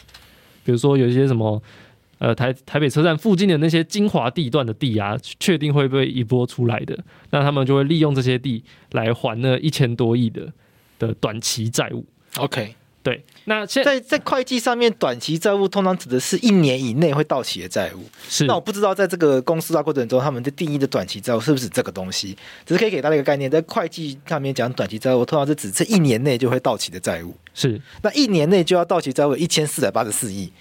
[0.63, 1.61] 比如说有一些什么，
[2.17, 6.97] 呃，台台北车站附近的那些精华地段的地啊，确定会被移拨出来的，
[7.29, 10.51] 那他们就会利用这些地来还那一千多亿的
[10.97, 12.03] 的短期债务。
[12.37, 12.73] OK。
[13.05, 18.03] 对，那现在在会计上面，短期债务通常指的是一年以内会到期的债务。
[18.27, 22.35] 是，那我不知道在这个公司化过程中，他们的定义的短期债务是不是这个东西？
[22.65, 27.35] 只是可以给大家一个概念，在会计上面讲短期债务，通常是指这一年内就会到期的债务。
[27.53, 30.51] 是，那一年内就要到期债务一千四百八十四亿，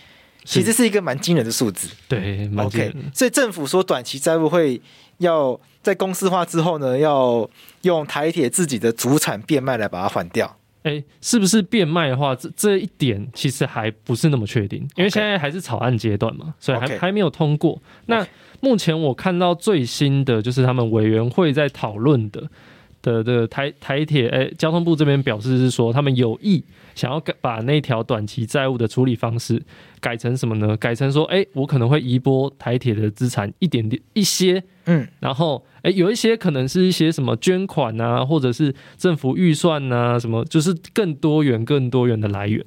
[0.45, 1.89] 其实是一个蛮惊人的数字。
[2.07, 2.67] 对，蛮。
[2.67, 4.79] OK，所以政府说短期债务会
[5.17, 7.49] 要在公司化之后呢，要
[7.81, 10.55] 用台铁自己的主产变卖来把它还掉。
[10.85, 17.81] 哎，是不是变卖的话，这这一点其实还不是那么确定，因为现在还是草案阶段嘛，所以还还没有通过。
[18.07, 18.27] 那
[18.61, 22.49] 目前我看到最新的就是他们委员会在讨论的
[23.03, 26.63] 的的台台铁，哎，交通部这边表示是说，他们有意
[26.95, 29.63] 想要改把那条短期债务的处理方式
[30.01, 30.77] 改成什么呢？
[30.77, 34.63] 改成说，哎，我可能会移拨台铁的资产一点点一些。
[34.87, 42.65] 嗯，然后诶，有一些可能是一些什么捐款啊，或者是政府预算啊，什么就是更多元、更多元的来源。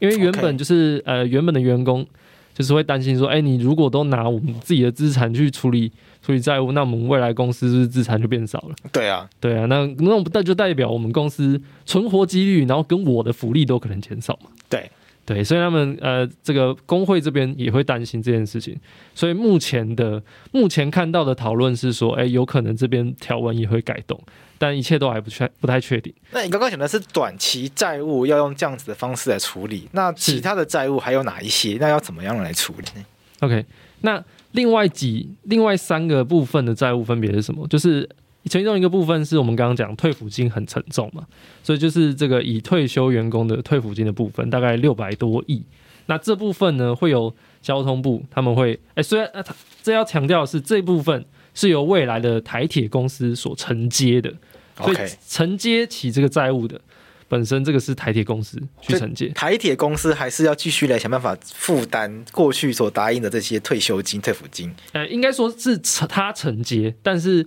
[0.00, 1.02] 因为原本就是、okay.
[1.06, 2.06] 呃，原本的员工
[2.54, 5.90] 就是会担心说，哎，你如果都拿我们自己的资产去处理
[6.22, 8.74] 处理债务，那我们未来公司是不是资产就变少了？
[8.92, 14.50] 对啊，对啊，那那不代就代表我们公司存活几率，然后跟我的福利都可能减少嘛？
[14.68, 14.90] 对。
[15.26, 18.78] 对，所以他们呃，这个工会这边也会担心这件事情，
[19.14, 24.20] 所以目前的目前看到的讨论是说，哎，有可能这边条文也会改动，
[24.58, 26.12] 但一切都还不确不太确定。
[26.32, 31.78] 那你刚刚讲的是短期债务要用这样子的方式来处理，那其他的债务还有哪一些？
[31.80, 33.06] 那要怎么样来处理呢
[33.40, 33.64] ？OK，
[34.02, 37.66] 那另外几另外三个部分的债务分别是什么？
[37.68, 38.08] 就是。
[38.46, 41.26] 其中一个部分是我们刚刚讲退抚金很沉重嘛，
[41.62, 45.62] 所以就是这个已退休员工的退抚金的部分，大概六百多亿。
[46.06, 49.42] 那这部分呢，会有交通部他们会，哎，虽然啊，
[49.82, 54.30] 这要强调的是这部分是由未来的台铁公司所承接的，
[54.76, 56.78] 所以承接起这个债务的
[57.26, 59.28] 本身，这个是台铁公司去承接。
[59.28, 64.70] 台铁公司还是要继续来想办法负担过去所答应的这些退休金、退抚金。
[64.92, 67.46] 呃，应该说是他承接，但是。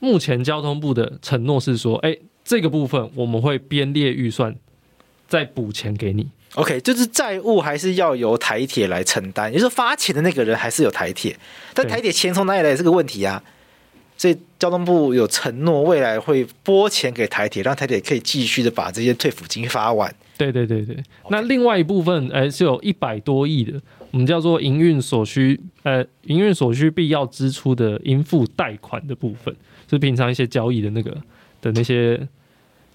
[0.00, 4.54] 目前交通部的承诺是说，哎，这个部分我们会编列预算，
[5.28, 6.28] 再补钱给你。
[6.54, 11.38] OK，就是债务还是要由台铁来承担，也就是说发钱的那个人还是有台铁，
[11.72, 13.40] 但台铁钱从哪里来这个问题啊？
[14.16, 20.12] 所以交通部有承诺未来会拨钱给台铁，让台铁可以继续的把这些退抚金发完。
[20.36, 20.96] 对对对对.
[21.30, 29.54] 那另外一部分，哎，是有一百多亿的，我们叫做营运所需，呃，营运所需必要支出的应付贷款的部分。
[29.90, 31.10] 是平常一些交易的那个
[31.60, 32.20] 的那些，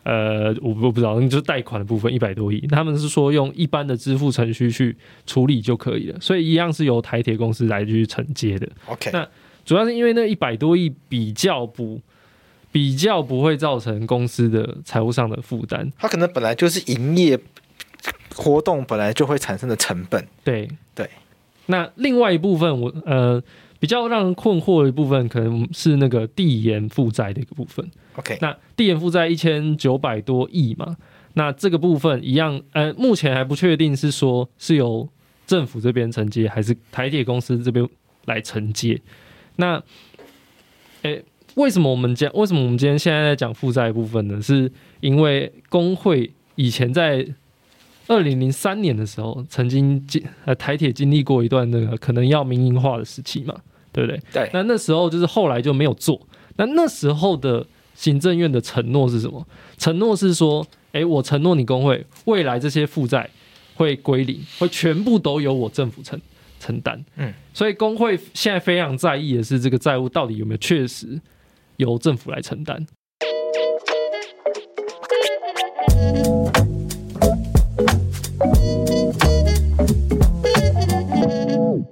[0.03, 8.67] 呃，我我不知道，就是贷款的部分一百多亿，他们是说用一般的支付程序去处理就可以了，所以一样是由台铁公司来去承接的。
[8.85, 9.27] OK，那
[9.65, 11.99] 主要是因为那一百多亿比较不
[12.71, 17.39] 比较不会造成公司的财务上的负担，它可能本来就是营业
[18.35, 20.25] 活动本来就会产生的成本。
[20.43, 20.69] 对。
[20.93, 21.09] 对，
[21.67, 23.41] 那另外一部分我呃。
[23.77, 27.85] 比较让人困惑的一部分，可能是那个递延负债的一个部分。
[28.15, 30.95] OK，那递延负债一千九百多亿嘛，
[31.33, 35.07] 那这个部分一样，呃，目前还不确定是说是由
[35.45, 37.87] 政府这边承接，还是台铁公司这边
[38.23, 38.99] 来承接。
[39.57, 39.75] 那，
[41.03, 41.25] 诶、欸，
[41.55, 42.31] 为什么我们讲？
[42.33, 44.41] 为什么我们今天现在在讲负债部分呢？
[44.41, 47.27] 是因为工会以前在
[48.07, 53.55] 二零零三年的时候，曾经经呃台铁经历过一段那个可能要民营化的时期嘛，
[53.91, 54.21] 对不对？
[54.31, 54.49] 对。
[54.53, 56.19] 那那时候就是后来就没有做。
[56.57, 57.65] 那那时候的
[57.95, 59.45] 行政院的承诺是什么？
[59.77, 63.29] 承诺是说，哎，我承诺你工会，未来这些负债
[63.75, 66.19] 会归零，会全部都由我政府承
[66.59, 67.03] 承担。
[67.15, 67.33] 嗯。
[67.53, 71.19] 所以工会现在非常在意的是，这个债务到底有没有确实
[71.77, 72.85] 由政府来承担。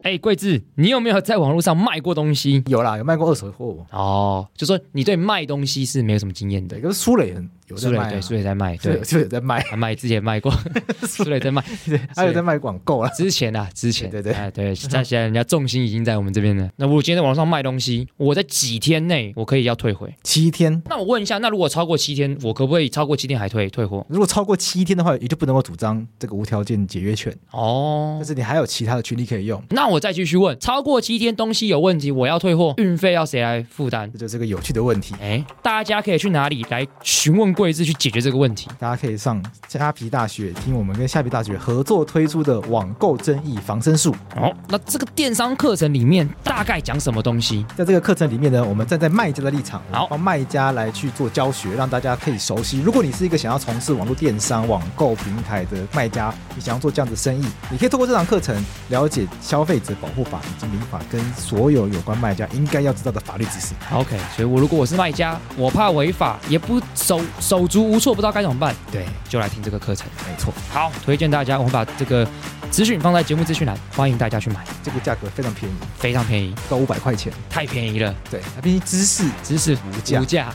[0.03, 2.61] 哎，桂志，你有没有在网络上卖过东西？
[2.67, 3.85] 有啦，有卖过二手货。
[3.91, 6.79] 哦，就说你对卖东西是没有什么经验的。
[6.79, 10.51] 可是苏磊很有在卖、啊，对，苏磊在卖，对，就有在卖，卖之前卖过，
[11.07, 13.09] 苏磊在卖，对，还有在卖广告啊。
[13.09, 16.69] 之前啊，之前，对对对，对，现在人家重心已经在我们这边了。
[16.75, 20.13] 那我今天在网上卖东西，我在几天内我可以要退回？
[20.23, 20.81] 七天？
[20.87, 24.05] 那我问一下，那如果超过七天，我可不可以超过七天还退退货？
[24.09, 28.15] 如果超过七天的话，也就不能够主张这个无条件解约权哦。
[28.19, 29.61] 但是你还有其他的权利可以用。
[29.69, 34.11] 那我再继续问，超过七天东西有问题，我要退货，运费要谁来负担？
[34.11, 35.15] 这就是个有趣的问题。
[35.21, 38.69] 哎，大家可以去哪里来询问贵智去解决这个问题？
[38.79, 44.15] 大家可以上虾皮大学听我们跟虾皮大学合作推出的网购争议防身术。
[44.35, 47.65] 哦，那这个电商课程里面大概讲什么东西？
[47.75, 52.81] 在这个课程里面呢，我们站在卖家的立场，好，帮卖家来去做教学，让大家可以熟悉。
[52.81, 58.55] 如果你是一个想要从事网络电商、网购平台的卖家，你想要做这样的生意，你可以透过这堂课程
[58.89, 63.73] 了解消费者保护法以及民法跟所有有关卖家应该要知道的法律知识。
[63.91, 68.73] OK，所以我如果我是卖家，我怕违法，也不手手足无措，不知道该怎么办。
[68.89, 70.53] 对，就来听这个课程，没错。
[70.71, 72.25] 好，推荐大家，我们把这个
[72.71, 74.63] 资讯放在节目资讯栏，欢迎大家去买。
[74.81, 78.15] 这个价格非常便宜，非常便宜，不到五百块钱，太便宜了。
[78.31, 80.45] 对，毕竟知识知识无价无价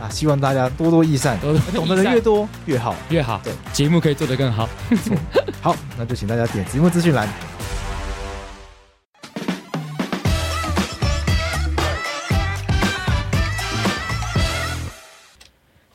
[0.00, 0.08] 啊！
[0.08, 3.40] 希望大家多多益善，多多懂得的越多越好，越好。
[3.42, 4.68] 对，节目可以做得更好。
[5.60, 7.28] 好，那就请大家点节目资讯栏。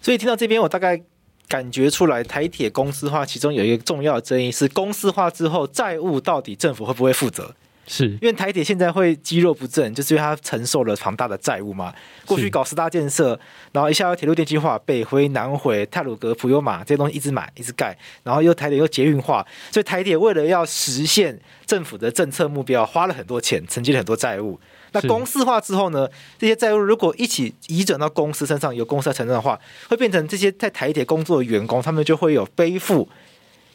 [0.02, 1.00] 所以听到这边，我大概
[1.48, 7.54] 感觉出来，台铁公司化其中有一个重要的争议是，公司化之后债务到底政府会不会负责？
[7.88, 11.94] 是因为台铁现在会肌肉不振，就是因为它承受了庞大的债务嘛。
[12.26, 13.38] 过去搞十大建设，
[13.74, 24.58] 然后一下要铁路电气化，北回南回、太鲁阁、普悠玛这些东西一直买一直盖，然后又台铁又捷运化，所以台铁为了要实现政府的政策目标，花了很多钱，承接了很多债务。
[24.94, 26.08] 那公司化之后呢？
[26.38, 33.08] 这些债务如果一起移转到公司身上，由公司来承担的话，会变成这些在台铁工作的员工，他们就会有背负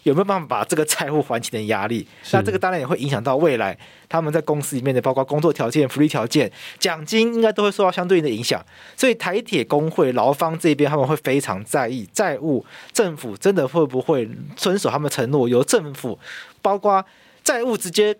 [0.03, 2.07] 有没有办法把这个债务还清的压力。
[2.33, 3.77] 那这个当然也会影响到未来
[4.09, 8.63] 他们在公司里面的，包括工作条件、福利条件、奖金，应该都会受到相对应的影响。
[8.95, 15.49] 所以台铁工会劳方这边他们会非常在意债务，政府真的会不会遵守他们承诺？
[15.49, 16.19] 由政府
[16.61, 17.03] 包括
[17.43, 18.15] 债务直接。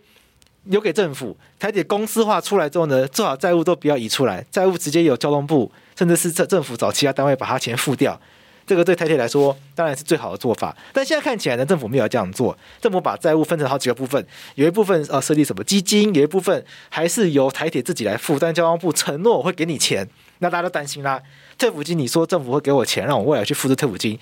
[0.67, 8.21] 留给政府，台铁公司化出来之后呢，最好债务都不要移出来，债务直接由交通部，甚至是政政府找其他单位把它钱付掉，
[8.67, 10.77] 这个对台铁来说当然是最好的做法。
[10.93, 14.27] 但现在看起来呢，政府没有这样做，政府把债务分成好几个部分，
[14.57, 20.09] 有一部分呃设立什么基金，有一部分还是由台铁自己来负担，交通部承诺我会给你钱，
[20.41, 21.23] 那大家都担心啦，
[21.57, 24.19] 退抚金你说政府会给我钱，让我未来去付这退抚金，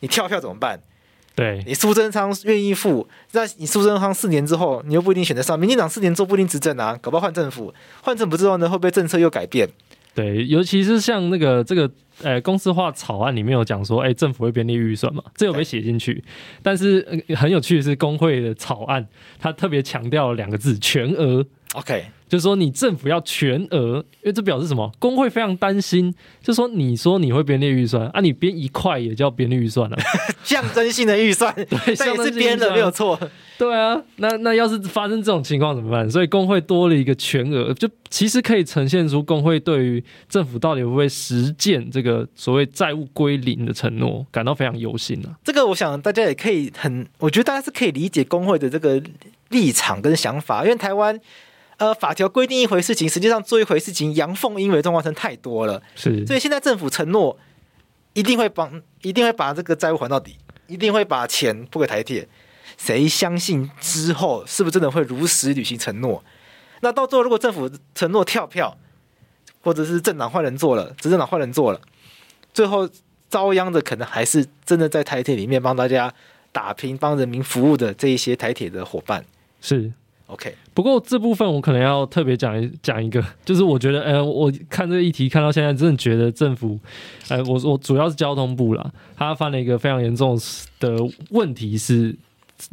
[0.00, 0.80] 你跳票怎么办？
[1.34, 5.58] 对你苏贞昌愿意付，那你苏贞昌四年之后，你又不一定选得上。
[5.58, 9.68] 民进党四年做不一定执政啊，搞不好换政府，换政府之后呢，会不会政策又改变？
[10.14, 11.90] 对，尤其是像那个这个
[12.22, 16.22] 呃公司化草案里面有讲说，哎，政府会编列预算嘛，这有被写进去。
[16.62, 19.06] 但是、呃、很有趣的是，工会的草案
[19.38, 21.46] 它特别强调了两个字：全额。
[21.74, 22.04] OK。
[22.28, 24.90] 就是说，你政府要全额，因为这表示什么？
[24.98, 29.98] 工会非常担心，就是说，你说你会编列预算啊，你编一块也叫编列预算了，
[30.42, 33.20] 象征性的预算， 对，象征性编的没有错。
[33.58, 36.10] 对啊，那那要是发生这种情况怎么办？
[36.10, 45.36] 所以工会多了一个全额，就其实可以呈现出工会对于政府到底会不会实践这个所谓债务归零的承诺感到非常忧心啊。
[45.44, 49.02] 这个我想大家也可以很，我觉得大家是可以理解工会的这个
[49.50, 51.20] 立场跟想法，因为台湾。
[51.82, 55.82] 呃，法条规定一回事情，实际上做一回事情，阳奉阴违状况太多了。
[55.96, 57.36] 是，所以现在政府承诺
[58.12, 60.36] 一定会帮，一定会把这个债务还到底，
[60.68, 62.28] 一定会把钱付给台铁。
[62.78, 66.22] 谁相信之后是不是真的会如实履行承诺？
[66.82, 68.78] 那到最后，如果政府承诺跳票，
[69.60, 71.80] 或者是政党换人做了，执政党换人做了，
[72.54, 72.88] 最后
[73.28, 76.14] 遭殃的可能还是真的在台铁里面帮大家
[76.52, 79.24] 打拼、帮人民服务的这一些台铁的伙伴。
[79.60, 79.92] 是。
[80.26, 86.78] OK，不过这部分我可能要特别讲一讲一个，就是我觉得，呃，我看这个议题看到现在，真的觉得政府，
[87.28, 90.38] 呃，我我主要是交通部啦，他犯了一个非常严重
[90.80, 90.96] 的
[91.30, 92.16] 问题是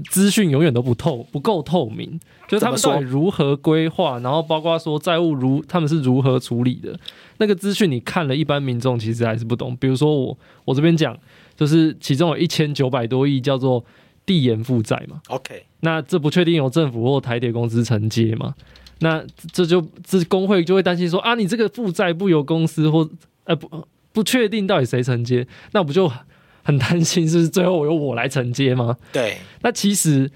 [0.09, 6.97] 资讯永远都不透不够透明，就是他们到底如何规划，然后包括说债务如他们是如何处理的，
[7.39, 9.75] 那个资讯你看了一般民众其实还是不懂。
[9.75, 11.17] 比如说我我这边讲，
[11.57, 13.83] 就是其中有一千九百多亿叫做
[14.29, 18.53] 递延负债嘛，OK，那这不确定由政府或台铁公司承接嘛？
[18.99, 23.09] 那这就这工会就会担心说啊，你这个负债不由公司或
[23.45, 26.07] 呃不不确定到底谁承接，那不就
[26.61, 28.95] 很担心是不是最后由我来承接吗？
[29.11, 30.29] 对，那其实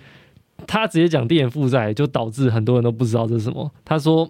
[0.66, 3.72] 他直接讲递延负债，就导致很多人都不知道这是什么。
[3.86, 4.28] 他说，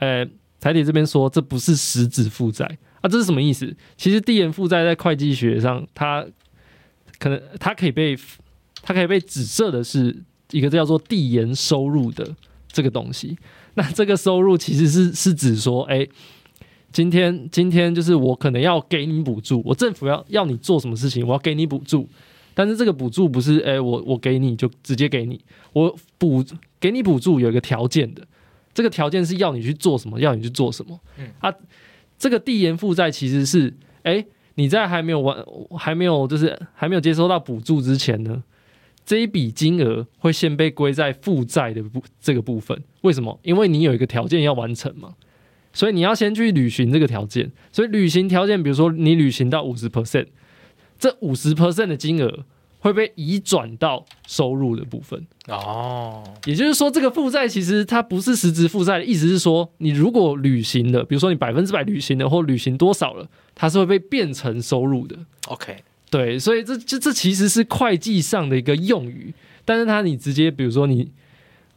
[0.00, 0.22] 呃，
[0.60, 2.66] 台铁这边说这不是实质负债
[3.00, 3.74] 啊，这是什么意思？
[3.96, 6.26] 其实递延负债在会计学上，它
[7.18, 8.18] 可能它可以被。
[8.82, 10.14] 它可以被指涉的是
[10.50, 12.34] 一个叫做递延收入的
[12.68, 13.38] 这个东西。
[13.74, 16.06] 那这个收入其实是是指说，哎，
[16.92, 22.06] 今天今天就是我可能要给你补助，我政府要要你做什么事情，我要给你补助。
[22.54, 25.40] 但是这个补助不是，哎，我我给你就直接给你，
[25.72, 26.44] 我补
[26.78, 28.22] 给你补助有一个条件的，
[28.74, 31.00] 这个条件是要你去做什么，要你去做什么。
[31.16, 31.50] 嗯，啊，
[32.18, 33.72] 这个递延负债其实是，
[34.02, 34.22] 哎，
[34.56, 35.42] 你在还没有完，
[35.78, 38.42] 还没有就是还没有接收到补助之前呢。
[39.04, 43.38] 这一笔金额会先被归在负债的部这个部分，为什么？
[43.42, 45.14] 因为你有一个条件要完成嘛，
[45.72, 47.50] 所以你要先去履行这个条件。
[47.72, 50.26] 所以履行条件，比如说你履行到五十 percent，
[50.98, 52.44] 这五十 percent 的金额
[52.78, 55.26] 会被移转到收入的部分。
[55.48, 65.16] 哦，也就是说，这个负债其实它不是实质负债的意思是说，你如果履行了，比如说你百分之百履行了，或履行多少了，它是会被变成收入的。
[65.48, 65.76] OK。
[66.12, 69.32] 对，所以这这这其实是会计上的一个用语，
[69.64, 71.10] 但是它你直接比如说你，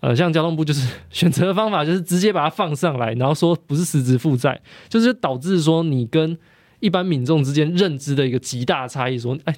[0.02, 6.38] 呃，像交通部就是 选择的方法就是直接把它放上来，然后说不是实质负债，就是导致说你跟
[6.82, 9.18] 一般民众之间认知的一个极大差异。
[9.18, 9.56] 说，哎，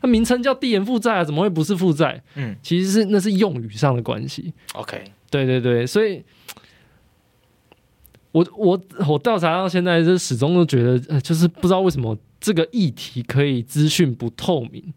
[0.00, 2.22] 它名称叫递延负债啊，怎么会不是负债？
[2.36, 4.54] 嗯，其实是那是用语上的关系。
[4.74, 6.22] OK，对对对，所以
[8.30, 12.16] 我我我调查到现在，就始终都觉得，呃，就是不知道为什么。
[12.40, 14.94] 这个议题可以资讯不透明，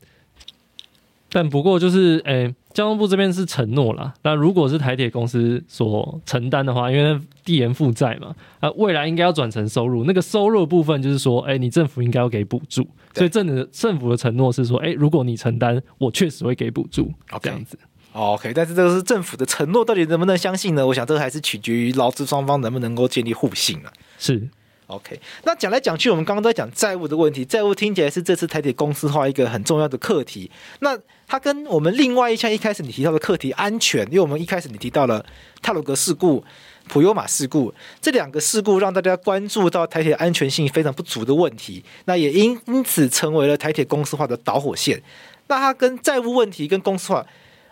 [1.30, 4.14] 但不过就是，诶，交通部这边是承诺啦。
[4.24, 10.06] 那如果是台铁公司所承担的话，因为递延负债嘛，啊，未来应该要转成收入。
[10.06, 12.88] 那个收入的部分就是说，诶，你政府应该要给补助。
[13.14, 17.12] 所以政的政府的承诺是说，诶，如果你承担，我确实会给补助。
[17.30, 17.40] Okay.
[17.42, 17.78] 这样子。
[18.14, 20.86] OK，但是这个是政府的承诺，到底能不能相信呢？
[20.86, 23.92] 我想这个还是取决于劳资双方能不能够建立互信啊。
[24.18, 24.50] 是。
[24.94, 27.44] OK，那讲来讲去，我们刚刚都在讲债务的问题。
[27.44, 30.50] 债务听起来是这次台铁公司化一个很重要的课题。
[30.82, 35.26] 那它跟我们另外一项一开始你提到的课题安全，因为我们一开始你提到了
[35.64, 36.44] 泰鲁格事故、
[36.88, 41.84] 普悠玛事故这两个事故，让大家关注到台铁安全性非常不足的问题。
[42.06, 45.02] 那也因因此成为了台铁公司化的导火线。
[45.48, 47.26] 那它跟债务问题跟公司化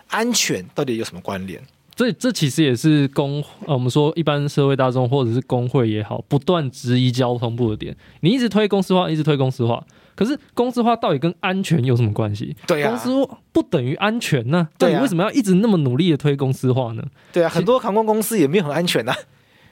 [0.07, 1.61] 安全到底有什么关联？
[1.93, 7.95] 这这其实也是工呃，我们说一般社会大众或者是工会也好，不断质疑交通部的点。
[8.21, 9.83] 你一直推公司化，一直推公司化，
[10.15, 12.55] 可是公司化到底跟安全有什么关系？
[12.65, 14.69] 对啊，公司不等于安全呢？
[14.79, 17.03] 对，你为什么要一直那么努力的推公司化呢？
[17.33, 19.13] 对啊，很多航空公司也没有很安全呐。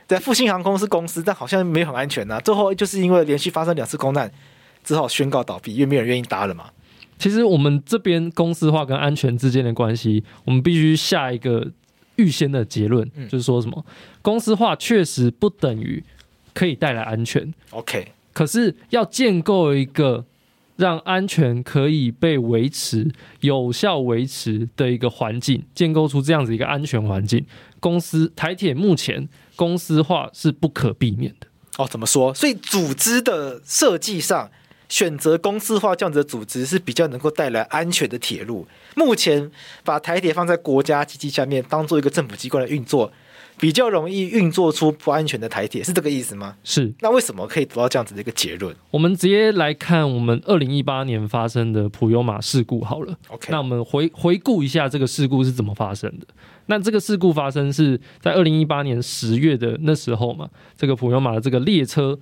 [0.07, 2.39] 对，复兴航空是公司，但好像没有很安全呐。
[2.41, 4.29] 最后就是因为连续发生两次空难，
[4.83, 6.65] 只好宣告倒闭，因为没有人愿意搭了嘛。
[7.17, 11.71] 其实我们这边公司化跟安全之间的关系，我们必须下一个。
[12.19, 13.85] 预先的结论就是说什么，
[14.21, 16.03] 公司化确实不等于
[16.53, 17.53] 可以带来安全。
[17.71, 20.25] OK，可是要建构一个
[20.75, 23.09] 让安全可以被维持、
[23.39, 27.45] 有效维持的一个环境，建构出这样子一个安全环境，
[27.79, 31.47] 公司台铁目前公司化是不可避免的。
[31.77, 32.33] 哦，怎么说？
[32.33, 34.51] 所以组织的设计上。
[34.89, 38.67] 选择公司化这样子的组织是比较能够带来安全的铁路。
[38.95, 39.49] 目前
[39.85, 43.11] 把台铁放在国家机器下面，当做一个政府机关来运作，
[43.57, 46.55] 比较容易运作出不安全的台铁，是这个意思吗？
[46.63, 46.91] 是。
[47.01, 48.75] 那为什么可以得到这样子的一个结论？
[48.89, 53.15] 我们直接来看我们二零一八年发生的普悠马事故好了。
[53.29, 56.25] OK，那我们回回顾一下这个事故是怎么发生的。
[56.65, 62.19] 那这个事故发生是在二零一八年十月的那时候嘛，这个普悠马的这个列车。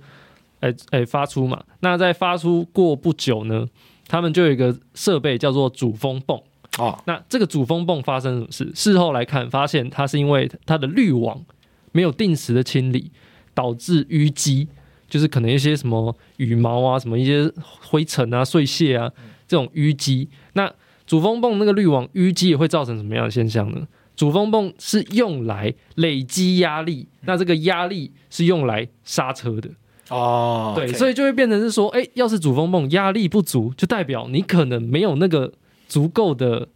[0.60, 1.62] 哎哎，发出嘛？
[1.80, 3.66] 那在发出过不久呢，
[4.06, 6.40] 他们就有一个设备叫做主风泵
[6.78, 6.98] 哦。
[7.06, 8.72] 那这个主风泵发生什么事？
[8.74, 11.44] 事后来看，发现它是因为它的滤网
[11.92, 13.12] 没有定时的清理，
[13.54, 14.68] 导致淤积，
[15.08, 17.50] 就是可能一些什么羽毛啊、什么一些
[17.80, 19.10] 灰尘啊、碎屑啊
[19.46, 20.28] 这种淤积。
[20.54, 20.72] 那
[21.06, 23.86] 主风泵那个滤网淤积也会造成什么样的现象呢？
[24.16, 29.70] 主风泵是用来累积压力，那这个压力是用来刹车的。
[30.08, 35.52] 哦，对，所以就会变成是说，哎，要是主风泵压力不足，就代表你可能没有那个
[35.86, 36.68] 足够的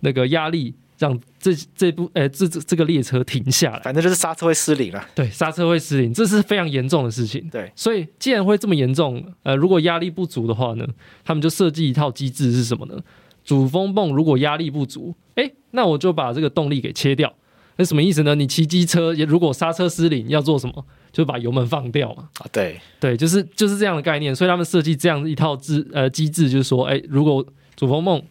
[0.00, 3.80] 那个压力，让这这部呃这这这个列车停下来。
[3.80, 5.04] 反正就是刹车会失灵了。
[5.14, 7.46] 对，刹车会失灵，这是非常严重的事情。
[7.50, 10.86] 对，所以既然会这么严重，呃，如果压力不足的话呢，
[11.24, 12.98] 他们就设计一套机制是什么呢？
[13.44, 17.32] 主风泵如果压力不足，哎，那我就把这个动力给切掉。
[17.76, 18.34] 那什么意思呢？
[18.34, 20.84] 你骑机车也如果刹车失灵，要做什么？
[21.18, 22.28] 就把油门放掉嘛。
[22.38, 24.32] 啊，对对，就是就是这样的概念。
[24.32, 27.44] 所以他们设计这样一套制呃机制，就是说，哎，如果
[27.74, 28.22] 主风泵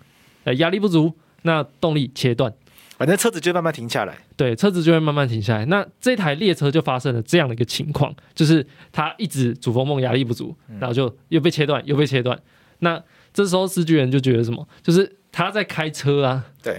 [0.46, 2.54] 呃压力不足，那动力切断，
[2.98, 4.18] 反正车子就会慢慢停下来。
[4.38, 5.66] 对，车子就会慢慢停下来。
[5.66, 12.40] 那这台列车就发生了这样的一个情况，就是它一直主风泵压力不足，然后就又被切断，又被切断。
[12.80, 14.66] 那这时候司机员就觉得什么？
[14.82, 16.46] 就是他在开车啊。
[16.64, 16.78] 对。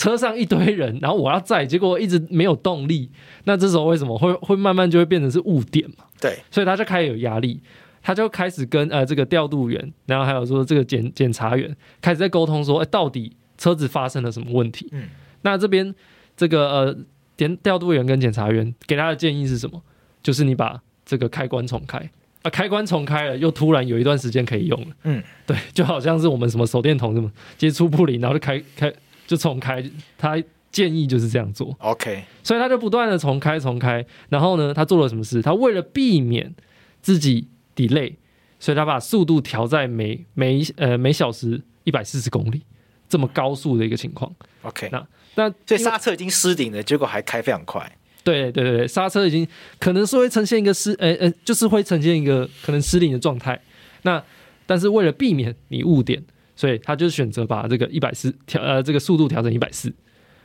[0.00, 3.10] 车上一堆人，然后我要载，结果一直没有动力。
[3.44, 6.06] 那这时候为什么会会慢慢就会变成是误点嘛？
[6.18, 7.60] 对，所以他就开始有压力，
[8.02, 14.88] 他就开始跟呃这个调度员，然后还有说这个检检查员开始在沟通说，哎，到底车子发生了什么问题？
[14.92, 15.02] 嗯，
[15.42, 15.94] 那这边
[16.34, 16.96] 这个呃
[17.36, 19.82] 点调度员跟检查员给他的建议是什么？
[20.22, 21.98] 就是你把这个开关重开
[22.40, 24.86] 啊，开关重开了，又突然有一段时间可以用了。
[25.04, 28.90] 嗯，对，就好像是我们什么手电筒什么接触不灵，然后就开开。
[29.30, 29.80] 就重开，
[30.18, 30.36] 他
[30.72, 31.72] 建议就是这样做。
[31.78, 35.40] OK，所以他就不断的重开重开，然后呢，他做了什么事？
[35.40, 36.52] 他为了避免
[37.00, 38.12] 自己 delay，
[38.58, 42.60] 所以他把速度调在每每呃每小时一百四十公里
[43.08, 44.34] 这么高速的一个情况。
[44.62, 45.06] OK，那
[45.36, 47.88] 那所以刹车已经失灵了，结果还开非常快。
[48.24, 49.46] 对对对对，刹车已经
[49.78, 53.60] 可能是会呈现一个失呃呃，就是会呈现一个可能失灵的状态。
[54.02, 54.20] 那
[54.66, 56.20] 但是为了避免你误点。
[56.60, 59.90] 所以他就选择把这个一百四调呃这个速度调成一百四，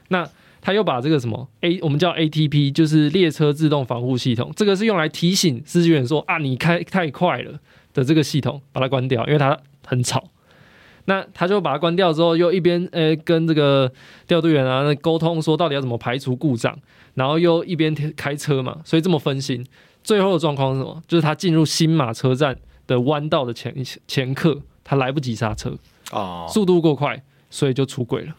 [0.07, 0.25] 那
[0.61, 7.59] 他又把这个什么 A 我们叫 ATP 就是列车自动防护系统，这个是用来提醒司机员说啊你开太快了
[7.93, 10.23] 的这个系统，把它关掉，因为它很吵。
[11.07, 13.91] 那他就把它关掉之后，又一边呃跟这个
[14.25, 16.73] 调度员啊沟通说到底要怎么排除故障，
[17.15, 19.65] 然后又一边开车嘛，所以这么分心。
[20.01, 21.03] 最后的状况是什么？
[21.09, 22.57] 就是他进入新马车站
[22.87, 23.75] 的弯道的前
[24.07, 25.77] 前刻，他来不及刹车。
[26.11, 28.35] 哦，速度过快，所以就出轨了。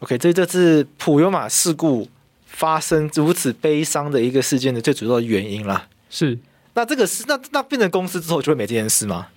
[0.00, 2.08] OK，这这是普悠玛事故
[2.44, 5.88] 发生如此悲伤的一个事件的最主要的原因啦。
[6.08, 6.38] 是，
[6.74, 9.28] 那这个是那那变成公司之后就会没这件事吗？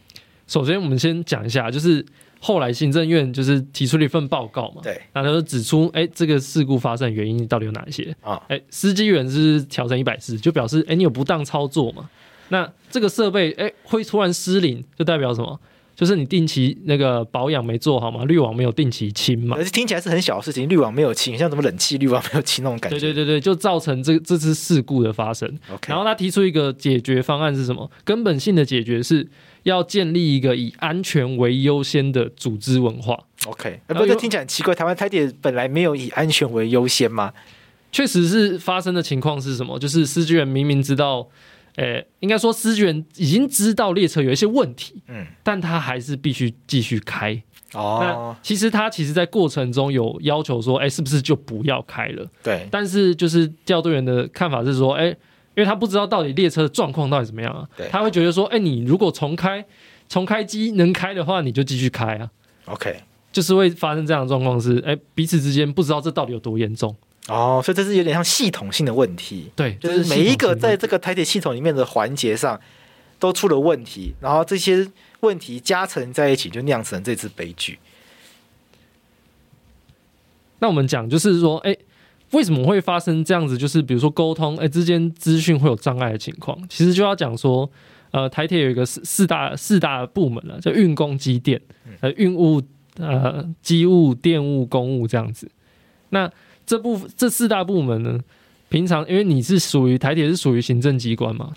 [0.48, 2.06] 首先，我们先讲一下，就是
[2.40, 8.42] 后来行政院就是提出了一份报告嘛，对，那他就指出，哎，这个事故发生的原因到底有哪一些啊？
[8.50, 12.10] 哎，司机员是调成一百四，就表示，哎，你有不当操作嘛？
[12.50, 15.60] 那这个设备，哎，会突然失灵，就代表什么？
[15.96, 23.00] 就是你定期那个保养没做好嘛，滤网没有定期清嘛，而且听起来是很小的事情，滤网没有清，像什么冷气滤网没有清那种感觉。
[23.00, 25.48] 对对对对，就造成这这次事故的发生。
[25.88, 27.90] 然后他提出一个解决方案是什么？
[28.04, 29.28] 根本性的解决是
[29.64, 33.18] 要建立一个以安全为优先的组织文化。
[33.46, 37.32] OK，不过这听起来很奇怪，台湾台铁本来没有以安全为优先吗？
[37.92, 39.78] 确实是发生的情况是什么？
[39.78, 41.28] 就是司机员明明知道。
[41.76, 47.42] 诶，应该说，司机员已经知道列车有一些问题，嗯，但他还是必须继续开。
[47.74, 52.26] 哦，那其实他其实，在过程中有要求说，诶，是不是就不要开了？
[52.44, 52.68] 对。
[52.70, 55.08] 但是，就是调度员的看法是说，诶，
[55.56, 59.66] 因为他不知道到底列车的状况到底怎么样啊，对，他会觉得说，诶，你如果重开，
[60.08, 62.30] 重开机能开的话，你就继续开啊。
[62.66, 62.96] OK，
[63.32, 66.96] 就是会发生这样的状况是，诶，彼此之间不知道这到底有多严重。
[67.30, 72.60] 哦，所以这是有点像系统性的问题，对，就是每一个在这个台铁系统里面的环节上
[73.18, 74.86] 都出了问题，然后这些
[75.22, 77.80] 问题加成在一起，就酿成这次悲剧。
[80.60, 81.74] 那我们讲就是说，哎，
[82.32, 83.58] 为什么会发生这样子？
[83.58, 87.70] 就是比如说沟通，哎，之间资讯会有障碍的情况，其实就要讲说，
[88.12, 91.62] 呃，台铁有一个四四大四大部门了，叫运工机电，
[92.02, 92.62] 呃，运务
[92.98, 95.50] 呃机物电务公务这样子，
[96.10, 96.30] 那。
[96.66, 98.20] 这部这四大部门呢，
[98.70, 101.52] 平常因为你是属于台铁是属于行政机关嘛，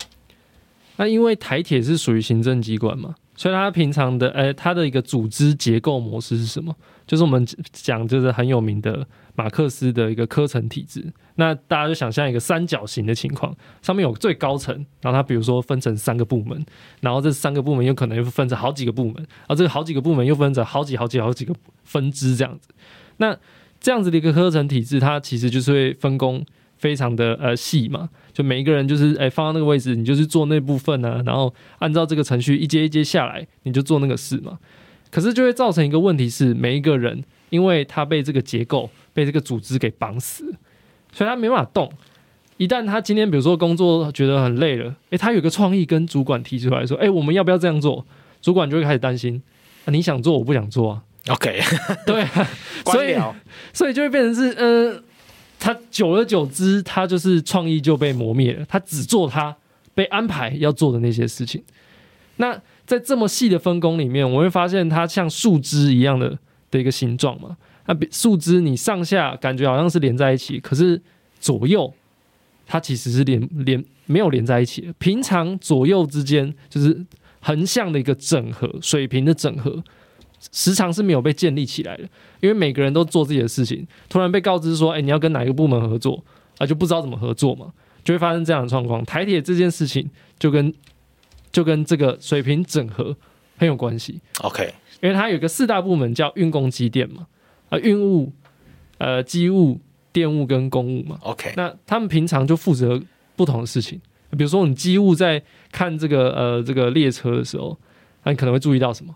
[0.97, 6.75] 那因为台铁是属于行政机关嘛，所以它平常的诶，它的一个组织结构模式是什么？
[7.05, 11.05] 就是我们讲就是很有名的马克思的一个科层体制。
[11.35, 16.65] 那大家就想象一个三角形的情况，上面有最高层，然后它比如说分成三个部门，
[16.99, 22.69] 然后这三个部门有可能又分成好几个部门，而这个好几个部门又分成好几好几好几个分支这样子，
[23.17, 23.37] 那。
[23.87, 34.59] 这样子的一个科层体制，它其实就是会分工非常的呃细嘛，就每一个人就是哎放到那个位置，你就是做那部分呢、然后按照这个程序一阶一阶下来，你就做那个事嘛。
[35.09, 40.53] 可是就会造成一个问题是，每一个人因为他被这个结构、被这个组织给绑死，
[41.13, 41.89] 所以他没办法动。
[42.57, 48.05] 一旦他今天比如说工作觉得很累了，哎，他有个创意跟主管提出来说，哎，我们要不要这样做？
[48.41, 49.41] 主管就会开始担心，
[49.85, 51.03] 啊、你想做我不想做啊。
[51.29, 51.61] OK，
[52.05, 52.25] 对，
[52.85, 53.15] 所以
[53.73, 55.01] 所以就会变成是，呃，
[55.59, 59.55] 他久而久之，他就是创意就被磨灭了，他只做他
[59.93, 61.63] 被安排要做的那些事情。
[62.37, 66.37] 那在这么细的分工里面，我会发现它像树枝一样的
[66.71, 67.57] 的一个形状嘛。
[67.87, 71.01] 那树枝你上下感觉好像是连在一起，可是
[71.39, 71.91] 左右
[72.65, 74.93] 它其实是连连没有连在一起的。
[74.99, 77.05] 平常左右之间就是
[77.39, 79.83] 横向的一个整合，水平的整合，
[80.51, 82.03] 时常是没有被建立起来的。
[82.39, 86.23] 因为每个人都做自己的事情，突然被告知说：“哎，你要跟哪一个部门合作
[86.59, 87.73] 啊？”就不知道怎么合作嘛，
[88.03, 89.03] 就会发生这样的状况。
[89.05, 90.07] 台铁这件事情
[90.37, 90.71] 就跟
[91.51, 93.17] 就跟这个水平整合
[93.57, 94.21] 很有关系。
[94.41, 94.71] OK，
[95.01, 97.25] 因为它有一个四大部门叫运工机电嘛，
[97.69, 98.31] 啊运务、
[98.99, 99.79] 呃机务、
[100.13, 101.17] 电务跟公务嘛。
[101.23, 103.01] OK，那他们平常就负责
[103.35, 103.99] 不同的事情。
[104.37, 107.75] 比如说你机务在看这个呃这个列车的时候，
[108.23, 109.15] 那你可能会注意到什么？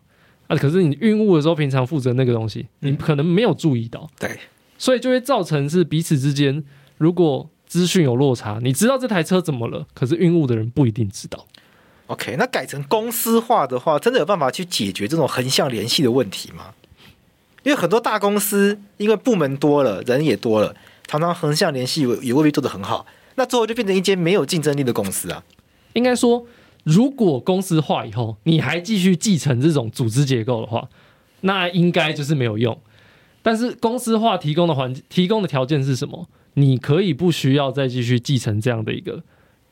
[0.52, 4.10] 啊，可是你运物的时候，平常负责那个东西，你可能没有注意到。
[4.20, 4.38] 对，
[4.78, 6.62] 所以就会造成是彼此之间，
[6.98, 11.48] 如果资讯有落差，你知道这台车怎么了，可是运物的人不一定知道。
[12.08, 16.74] OK，那改成公司化的话，真的有办法去解决这种横向联系的问题吗？
[17.64, 20.76] 因为很多大公司，因为部门多了，人也多了，
[21.08, 25.42] 常常横向联系也未必做得很好，那最后就变成一间没有竞争力的公司啊。
[25.94, 26.46] 应该说，
[26.84, 30.90] 如果公司化以后，你还继续继承这种组织结构的话，
[31.42, 32.78] 那应该就是没有用。
[33.42, 36.28] 但是公司化提供的环、提供的条件是什么？
[36.56, 39.24] 你可以不需要再继续继承这样的一个。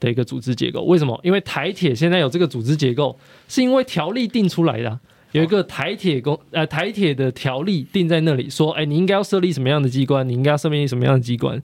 [0.01, 1.19] 的一个组织结构，为什么？
[1.23, 4.97] 因为台铁现在有这个组织结构，是因为条例定出来的，
[5.33, 11.61] 有一个台铁公呃台铁的条例定在那里，说，哎，你应该要设立什么样的机关，你应该要设立什么样的机关，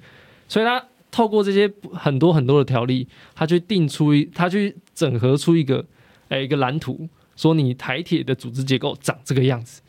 [0.49, 5.85] 所以他透过这些很多很多的条例，他去定出一，他去整合出一个，
[6.29, 9.81] 哎，一个蓝图，说你台铁的组织结构长这个样子，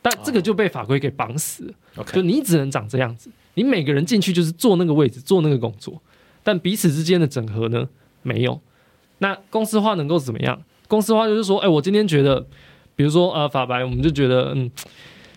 [0.00, 2.12] 但这个就被法规给绑死了，oh.
[2.12, 6.00] 就你只能长这样子，你每个人进去就是坐那个位置，做那个工作。
[6.42, 7.86] 但彼此之间的整合呢，
[8.22, 8.58] 没有。
[9.18, 10.62] 那公司化能够怎么样？
[10.88, 12.46] 公司化就是说，哎、欸，我今天觉得，
[12.96, 14.70] 比如说呃，法白，我们就觉得，嗯，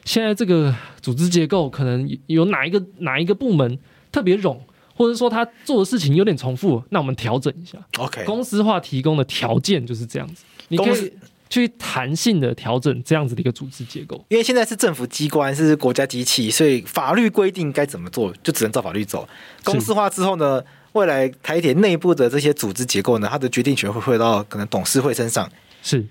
[0.05, 3.77] 现在这个组织结构可能有哪一个哪一个部门
[4.13, 4.57] 特别冗，
[4.95, 7.77] 或者说他做的事情有点重复，那我们调整一下。
[7.97, 11.13] OK，公司化提供的条件就是这样子，你可以
[11.49, 14.23] 去弹性的调整这样子的一个组织结构。
[14.29, 19.27] 因为现在是政府机关，是国家机器，所以法律规定该怎么做，就只能照法律走。
[19.63, 20.61] 公司化之后呢？
[20.93, 26.05] 未来台铁内部的这些组织结构呢，它的决定权会回到可能董事会身上，是，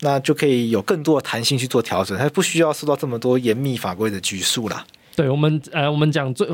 [0.00, 4.84] 那就可以有更多的弹性去做调整，它不需要受到这么多严密法规的拘束啦。
[5.14, 6.44] 对我们，呃，我们讲最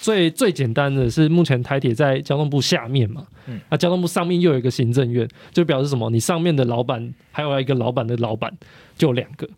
[0.00, 6.08] 最最简单的是，目前台铁在交通部下面嘛，嗯，那交通部上面又有一个行政院，就表示什么？
[6.10, 8.52] 你上面的老板还有一个老板的老板，
[8.96, 9.48] 就两个。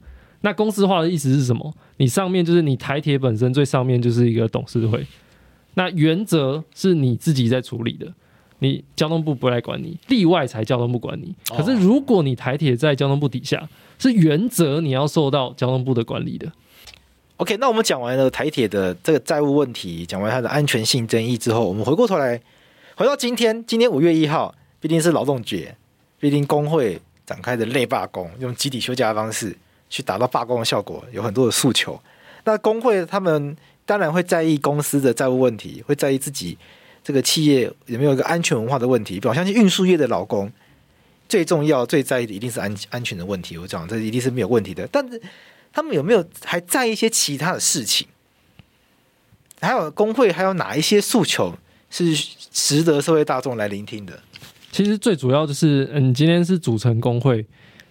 [0.40, 1.72] 那公司化的意思是什么？
[1.98, 5.06] 你上面就是你台铁本身最上面就是一个董事会。
[5.74, 8.12] 那原则是你自己在处理的，
[8.58, 11.32] 你交通部不来管你，例外才交通部管你。
[11.56, 13.68] 可是如果你台铁在交通部底下，
[13.98, 16.50] 是原则你要受到交通部的管理的。
[17.36, 22.40] OK，那我们讲完了台铁的这个债务问题，讲完它的安全性争议之后，我们回过头来，
[22.96, 25.74] 回到今天，今天五月一号，毕竟是劳动节，
[26.20, 29.56] 必定工会展开的类罢工，用集体休假的方式
[29.90, 32.00] 去达到罢工的效果，有很多的诉求。
[32.44, 33.56] 那工会他们。
[33.84, 36.56] 当然会在意公司的债务问题，会在意自己
[37.02, 39.20] 这个企业有没有一个安全文化的问题。
[39.24, 40.50] 我相信运输业的劳工
[41.28, 43.58] 最重要、最在意的一定是安安全的问题。
[43.58, 44.88] 我讲这一定是没有问题的。
[44.92, 45.20] 但是
[45.72, 48.06] 他们有没有还在意一些其他的事情？
[49.60, 51.54] 还有工会还有哪一些诉求
[51.88, 54.18] 是值得社会大众来聆听的？
[54.70, 57.46] 其实最主要就是，嗯，今天是组成工会，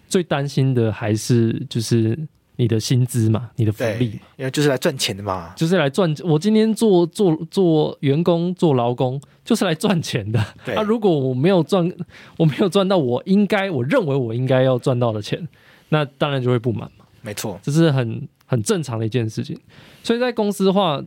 [0.08, 2.18] 最担心的还是就是。
[2.58, 6.14] 你的薪资嘛，你的福利，因为就是来赚钱的嘛，就是来赚。
[6.24, 10.46] 我今天做做做员工做劳工，就是来赚钱的。
[10.68, 11.92] 那、啊、如果我没有赚，
[12.38, 15.48] 我没有赚到我应该，我认为我应该要赚到的钱，
[15.90, 17.01] 那当然就会不满嘛。
[17.22, 19.58] 没错，这是很很正常的一件事情。
[20.04, 21.02] 所以在公司化，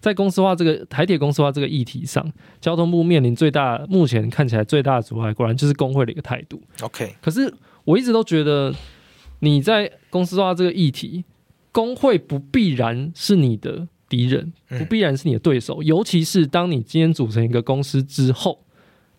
[0.00, 6.62] 在公司化这个台铁公司化这个议题上，交通部面临最大，目前看起来最大的阻碍，果然就是工会的一个态度。
[6.82, 7.52] OK，可是
[7.84, 8.74] 我一直都觉得。
[9.40, 11.22] 你在公司化这个议题，
[11.70, 15.82] 工会不必然是你的敌人，不必然是你的对手。
[15.82, 18.64] 尤其是当你今天组成一个公司之后，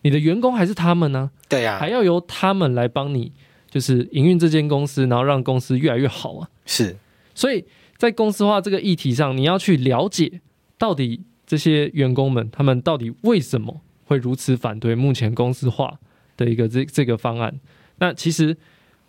[0.02, 1.30] 你的员工还是他们呢？
[1.48, 3.34] 对呀，还要由他们来帮你，
[3.76, 6.48] 就是营运这间公司，然后让公司越来越好啊。
[6.64, 6.96] 是，
[7.34, 7.62] 所以
[7.98, 10.40] 在公司化这个议题上，你要去了解
[10.78, 15.98] 到底这些员工们他们到底为什么会如此反对目前公司化
[16.38, 17.60] 的一个这这个方案。
[17.98, 18.56] 那其实。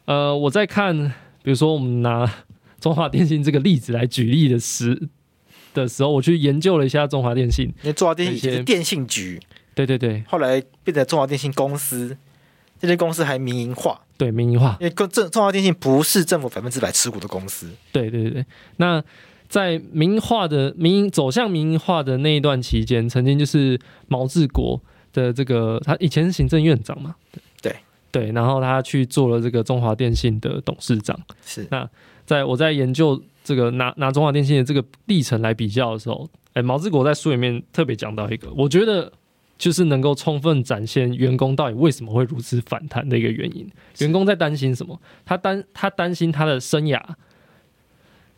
[0.07, 0.95] 呃，我在看，
[1.43, 2.25] 比如说我们拿
[2.79, 5.09] 中华电信这个例子来举例的时
[5.73, 7.65] 的时候，我去研究了一下中华电信。
[7.65, 9.37] 因为中华电信是电信局，
[9.75, 12.17] 对对对，后来变成中华电信公司，
[12.79, 17.69] 这些公司还民营化，对民营化，因为跟政中华电信不是政府百分之百持股的公司。
[17.91, 18.45] 对对对，
[18.77, 19.03] 那
[19.47, 24.81] 在民营化的民营走向民营化的那一段期间，曾经就是毛治国
[25.13, 27.15] 的这个，他以前是行政院长嘛。
[28.09, 31.19] 对，然后他去做了这个中华电信的董事长。
[31.45, 31.87] 是，那
[32.25, 39.11] 在我在研究这个拿拿中华电信的这个历程来比较的时候，哎，毛治国在书里面特别讲到一个，我觉得
[39.57, 43.69] 就是能够充分展现员工到底为什么会如此反弹的一个原因。
[43.99, 44.99] 员工在担心什么？
[45.25, 47.01] 他担他担心他的生涯，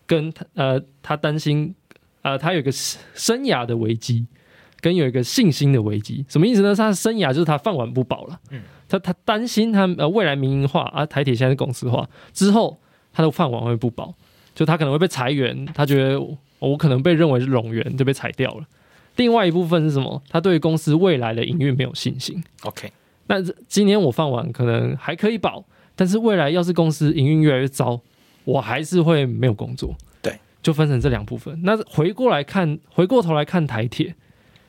[0.05, 1.75] 跟呃他担心
[2.21, 4.25] 呃他有一个生涯的危机，
[4.79, 6.25] 跟有一个信心的危机。
[6.29, 6.73] 什么意思呢？
[6.73, 8.39] 他的生涯就是他饭碗不保了。
[8.51, 8.61] 嗯。
[8.87, 12.79] 他他担心他呃未来民营化啊，台铁现在是公司化之后，
[13.13, 14.15] 他的饭碗会不保，
[14.55, 16.19] 就他可能会被裁员，他觉得
[16.57, 18.65] 我可能被认为是冗员就被裁掉了。
[19.15, 20.21] 另外一部分是什么？
[20.29, 22.43] 他对公司未来的营运没有信心。
[22.63, 22.91] OK，
[23.27, 25.63] 那今年我饭碗可能还可以保，
[25.95, 27.99] 但是未来要是公司营运越来越糟，
[28.45, 29.95] 我还是会没有工作。
[30.21, 31.59] 对，就分成这两部分。
[31.63, 34.15] 那回过来看，回过头来看台铁，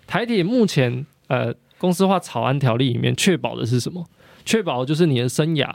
[0.07, 1.55] 台铁目前呃。
[1.81, 4.05] 公司化草案条例里面确保的是什么？
[4.45, 5.67] 确保就是你的生涯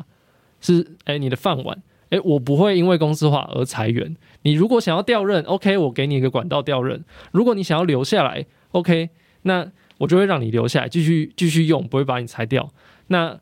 [0.62, 4.16] 是哎、欸，你的饭碗哎，我不会因为公司化而裁员。
[4.46, 7.04] 你如果想要调任，OK，我给你一个管道调任。
[7.34, 9.10] 如果你想要留下来，OK，
[9.42, 12.72] 那我就会让你留下来，继续继续用，不会把你裁掉。
[13.08, 13.38] 那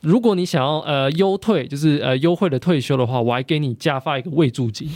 [0.00, 4.88] 如果你想要呃优退，就是呃优惠的退休的话，我还给你加发一个慰助金。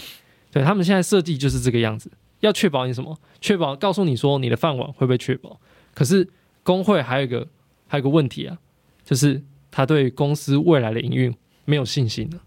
[0.51, 3.19] 对，他们现在设计就是这个样子，要确保你什么？
[3.41, 5.61] 确保告诉你说你的饭碗会被确保。
[5.93, 6.29] 可是。
[6.65, 7.45] 工会还有一个
[7.89, 8.57] 还有个问题啊，
[9.05, 11.35] 就是他对公司未来的营运
[11.65, 12.39] 没有信心了。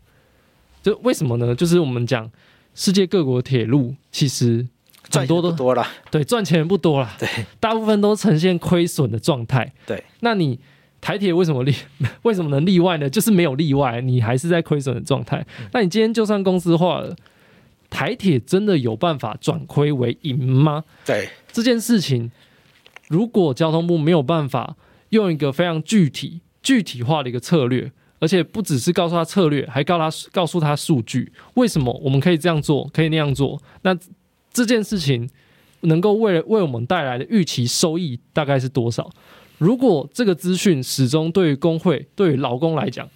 [0.82, 1.54] 就为什么呢？
[1.54, 2.32] 就是我们讲
[2.76, 4.68] 世界各国铁路其实
[5.10, 7.28] 很多都多了，对，赚钱不多了，对，
[7.60, 9.74] 大部分都呈现亏损的状态。
[9.88, 10.60] 对，那你
[11.02, 11.74] 台铁为什么例
[12.22, 13.10] 为什么能例外呢？
[13.10, 15.44] 就是没有例外，你还是在亏损的状态。
[15.72, 17.16] 那你今天就算公司化了，
[17.90, 20.84] 台铁真的有办法转亏为盈吗？
[21.06, 22.30] 对，这件事情。
[23.08, 24.76] 如果交通部没有办法
[25.10, 33.62] 用一个非常具体、具体化的一个策略，而且不只是告诉他策略，还告他告诉他数据，为什么我们可以这样做，可以那样做？
[33.82, 33.98] 那
[34.52, 35.30] 这件事情
[35.82, 39.10] 能够为为我们带来的预期收益大概是多少？
[39.58, 43.10] 如果这个资讯始终对于工会、对于劳工来讲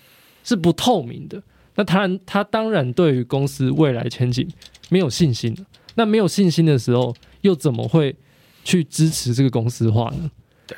[0.43, 1.41] 是不透明的，
[1.75, 4.47] 那他他当然对于公司未来前景
[4.89, 5.55] 没有信心。
[5.95, 8.15] 那没有信心的时候，又怎么会？
[8.61, 10.29] 去支持这个公司化呢？
[10.67, 10.77] 对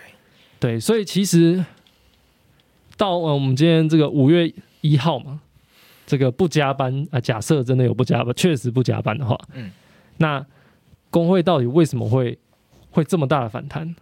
[0.59, 1.65] 对，所以其实
[3.01, 5.41] 到呃我们今天这个五月一号嘛，
[6.05, 9.71] 这个不加班啊，假设真的有不加班，确实不加班的话，嗯，
[10.17, 10.45] 那
[11.09, 12.37] 工会到底为什么会
[12.91, 13.95] 会这么大的反弹？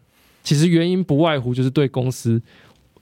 [0.43, 2.41] 其实原因不外乎就是对公司，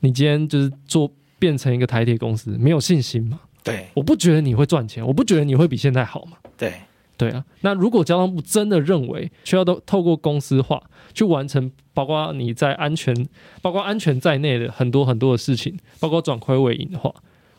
[0.02, 3.39] 你今天就是做变成一个台铁公司没有信心嘛？
[3.64, 6.38] 对，我不觉得你会赚钱，我不觉得你会比现在好嘛？
[6.56, 6.74] 对。
[7.18, 10.80] 对啊，那如果交通部真的认为需要都透过公司化
[11.15, 13.28] 去完成，包括你在安全、
[13.59, 17.11] 包括安全在内的很多很多的事情，包括转亏为盈的话，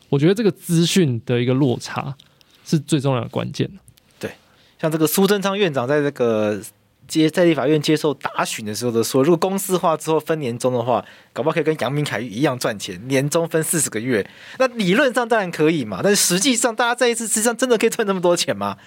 [0.07, 2.15] 我觉得这个资讯的一个落差
[2.63, 3.69] 是最重要的关键。
[4.17, 4.31] 对，
[4.79, 6.61] 像这个苏贞昌院长在这个
[7.05, 11.03] 接在立法院接受答询的时候都说，如果公司化之后分年终的话，
[11.33, 14.25] 搞不好可以跟杨明凯一样赚钱，年终分四十个月。
[14.57, 18.77] 那理论上当然可以嘛，但实际上大家在一次实际上真的可以赚那么多钱吗？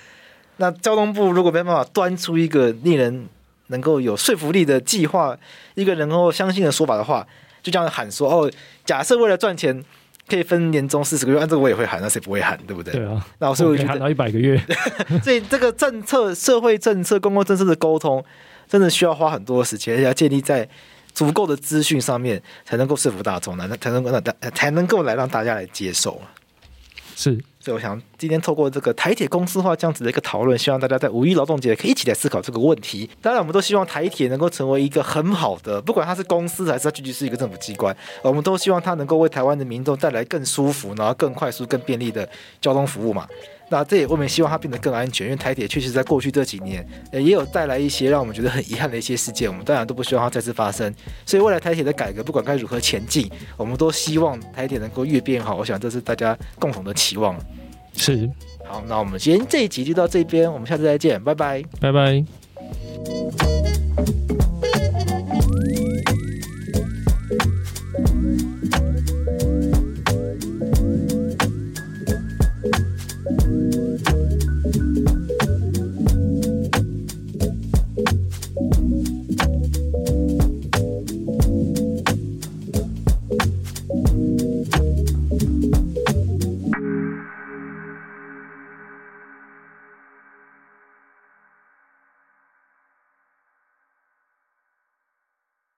[0.62, 3.26] 那交通部如果没办法端出一个令人
[3.66, 5.36] 能够有说服力的计划，
[5.74, 7.26] 一个能够相信的说法的话，
[7.64, 8.48] 就这样喊说哦，
[8.84, 9.84] 假设为了赚钱
[10.28, 12.94] 可以分年终四十个月，按这个我也会喊，那谁不会喊，对不对？
[12.94, 13.26] 对啊。
[13.40, 14.56] 那所以我觉得喊到一百个月，
[15.24, 18.24] 所以这个政策、社会政策、公共政策的沟通，
[18.68, 20.68] 真的需要花很多时间，而且要建立在
[21.12, 26.22] 足够的资讯上面，才能够说服大众，那才能够让大才能够来让大家来接受。
[27.16, 27.42] 是。
[27.64, 33.08] 所以我想今天透过这个台铁公司化这样子的一个讨论，希望大家在五一劳动节可以一起来思考这个问题。
[33.20, 42.28] 当然，我们都希望台铁能够成为一个很好的，不管它是公司还是它具体是一个政府机关，我们都希望它能够为台湾的民众带来更舒服、然后更快速、更便利的
[42.60, 43.28] 交通服务嘛。
[43.72, 50.94] 那这也我们希望它变得更安全，因为台铁确实在过去这几年，也有带来一些让我们觉得很遗憾的一些事件，我们当然都不希望它再次发生。
[51.24, 55.56] 所以未来台铁的改革，不管该如何前进，我们都希望台铁能够越变越好。
[55.56, 57.34] 我想这是大家共同的期望。
[57.96, 58.28] 是，
[58.66, 62.22] 好，那我们今天这一集就到这边，我们下次再见，拜拜，拜拜。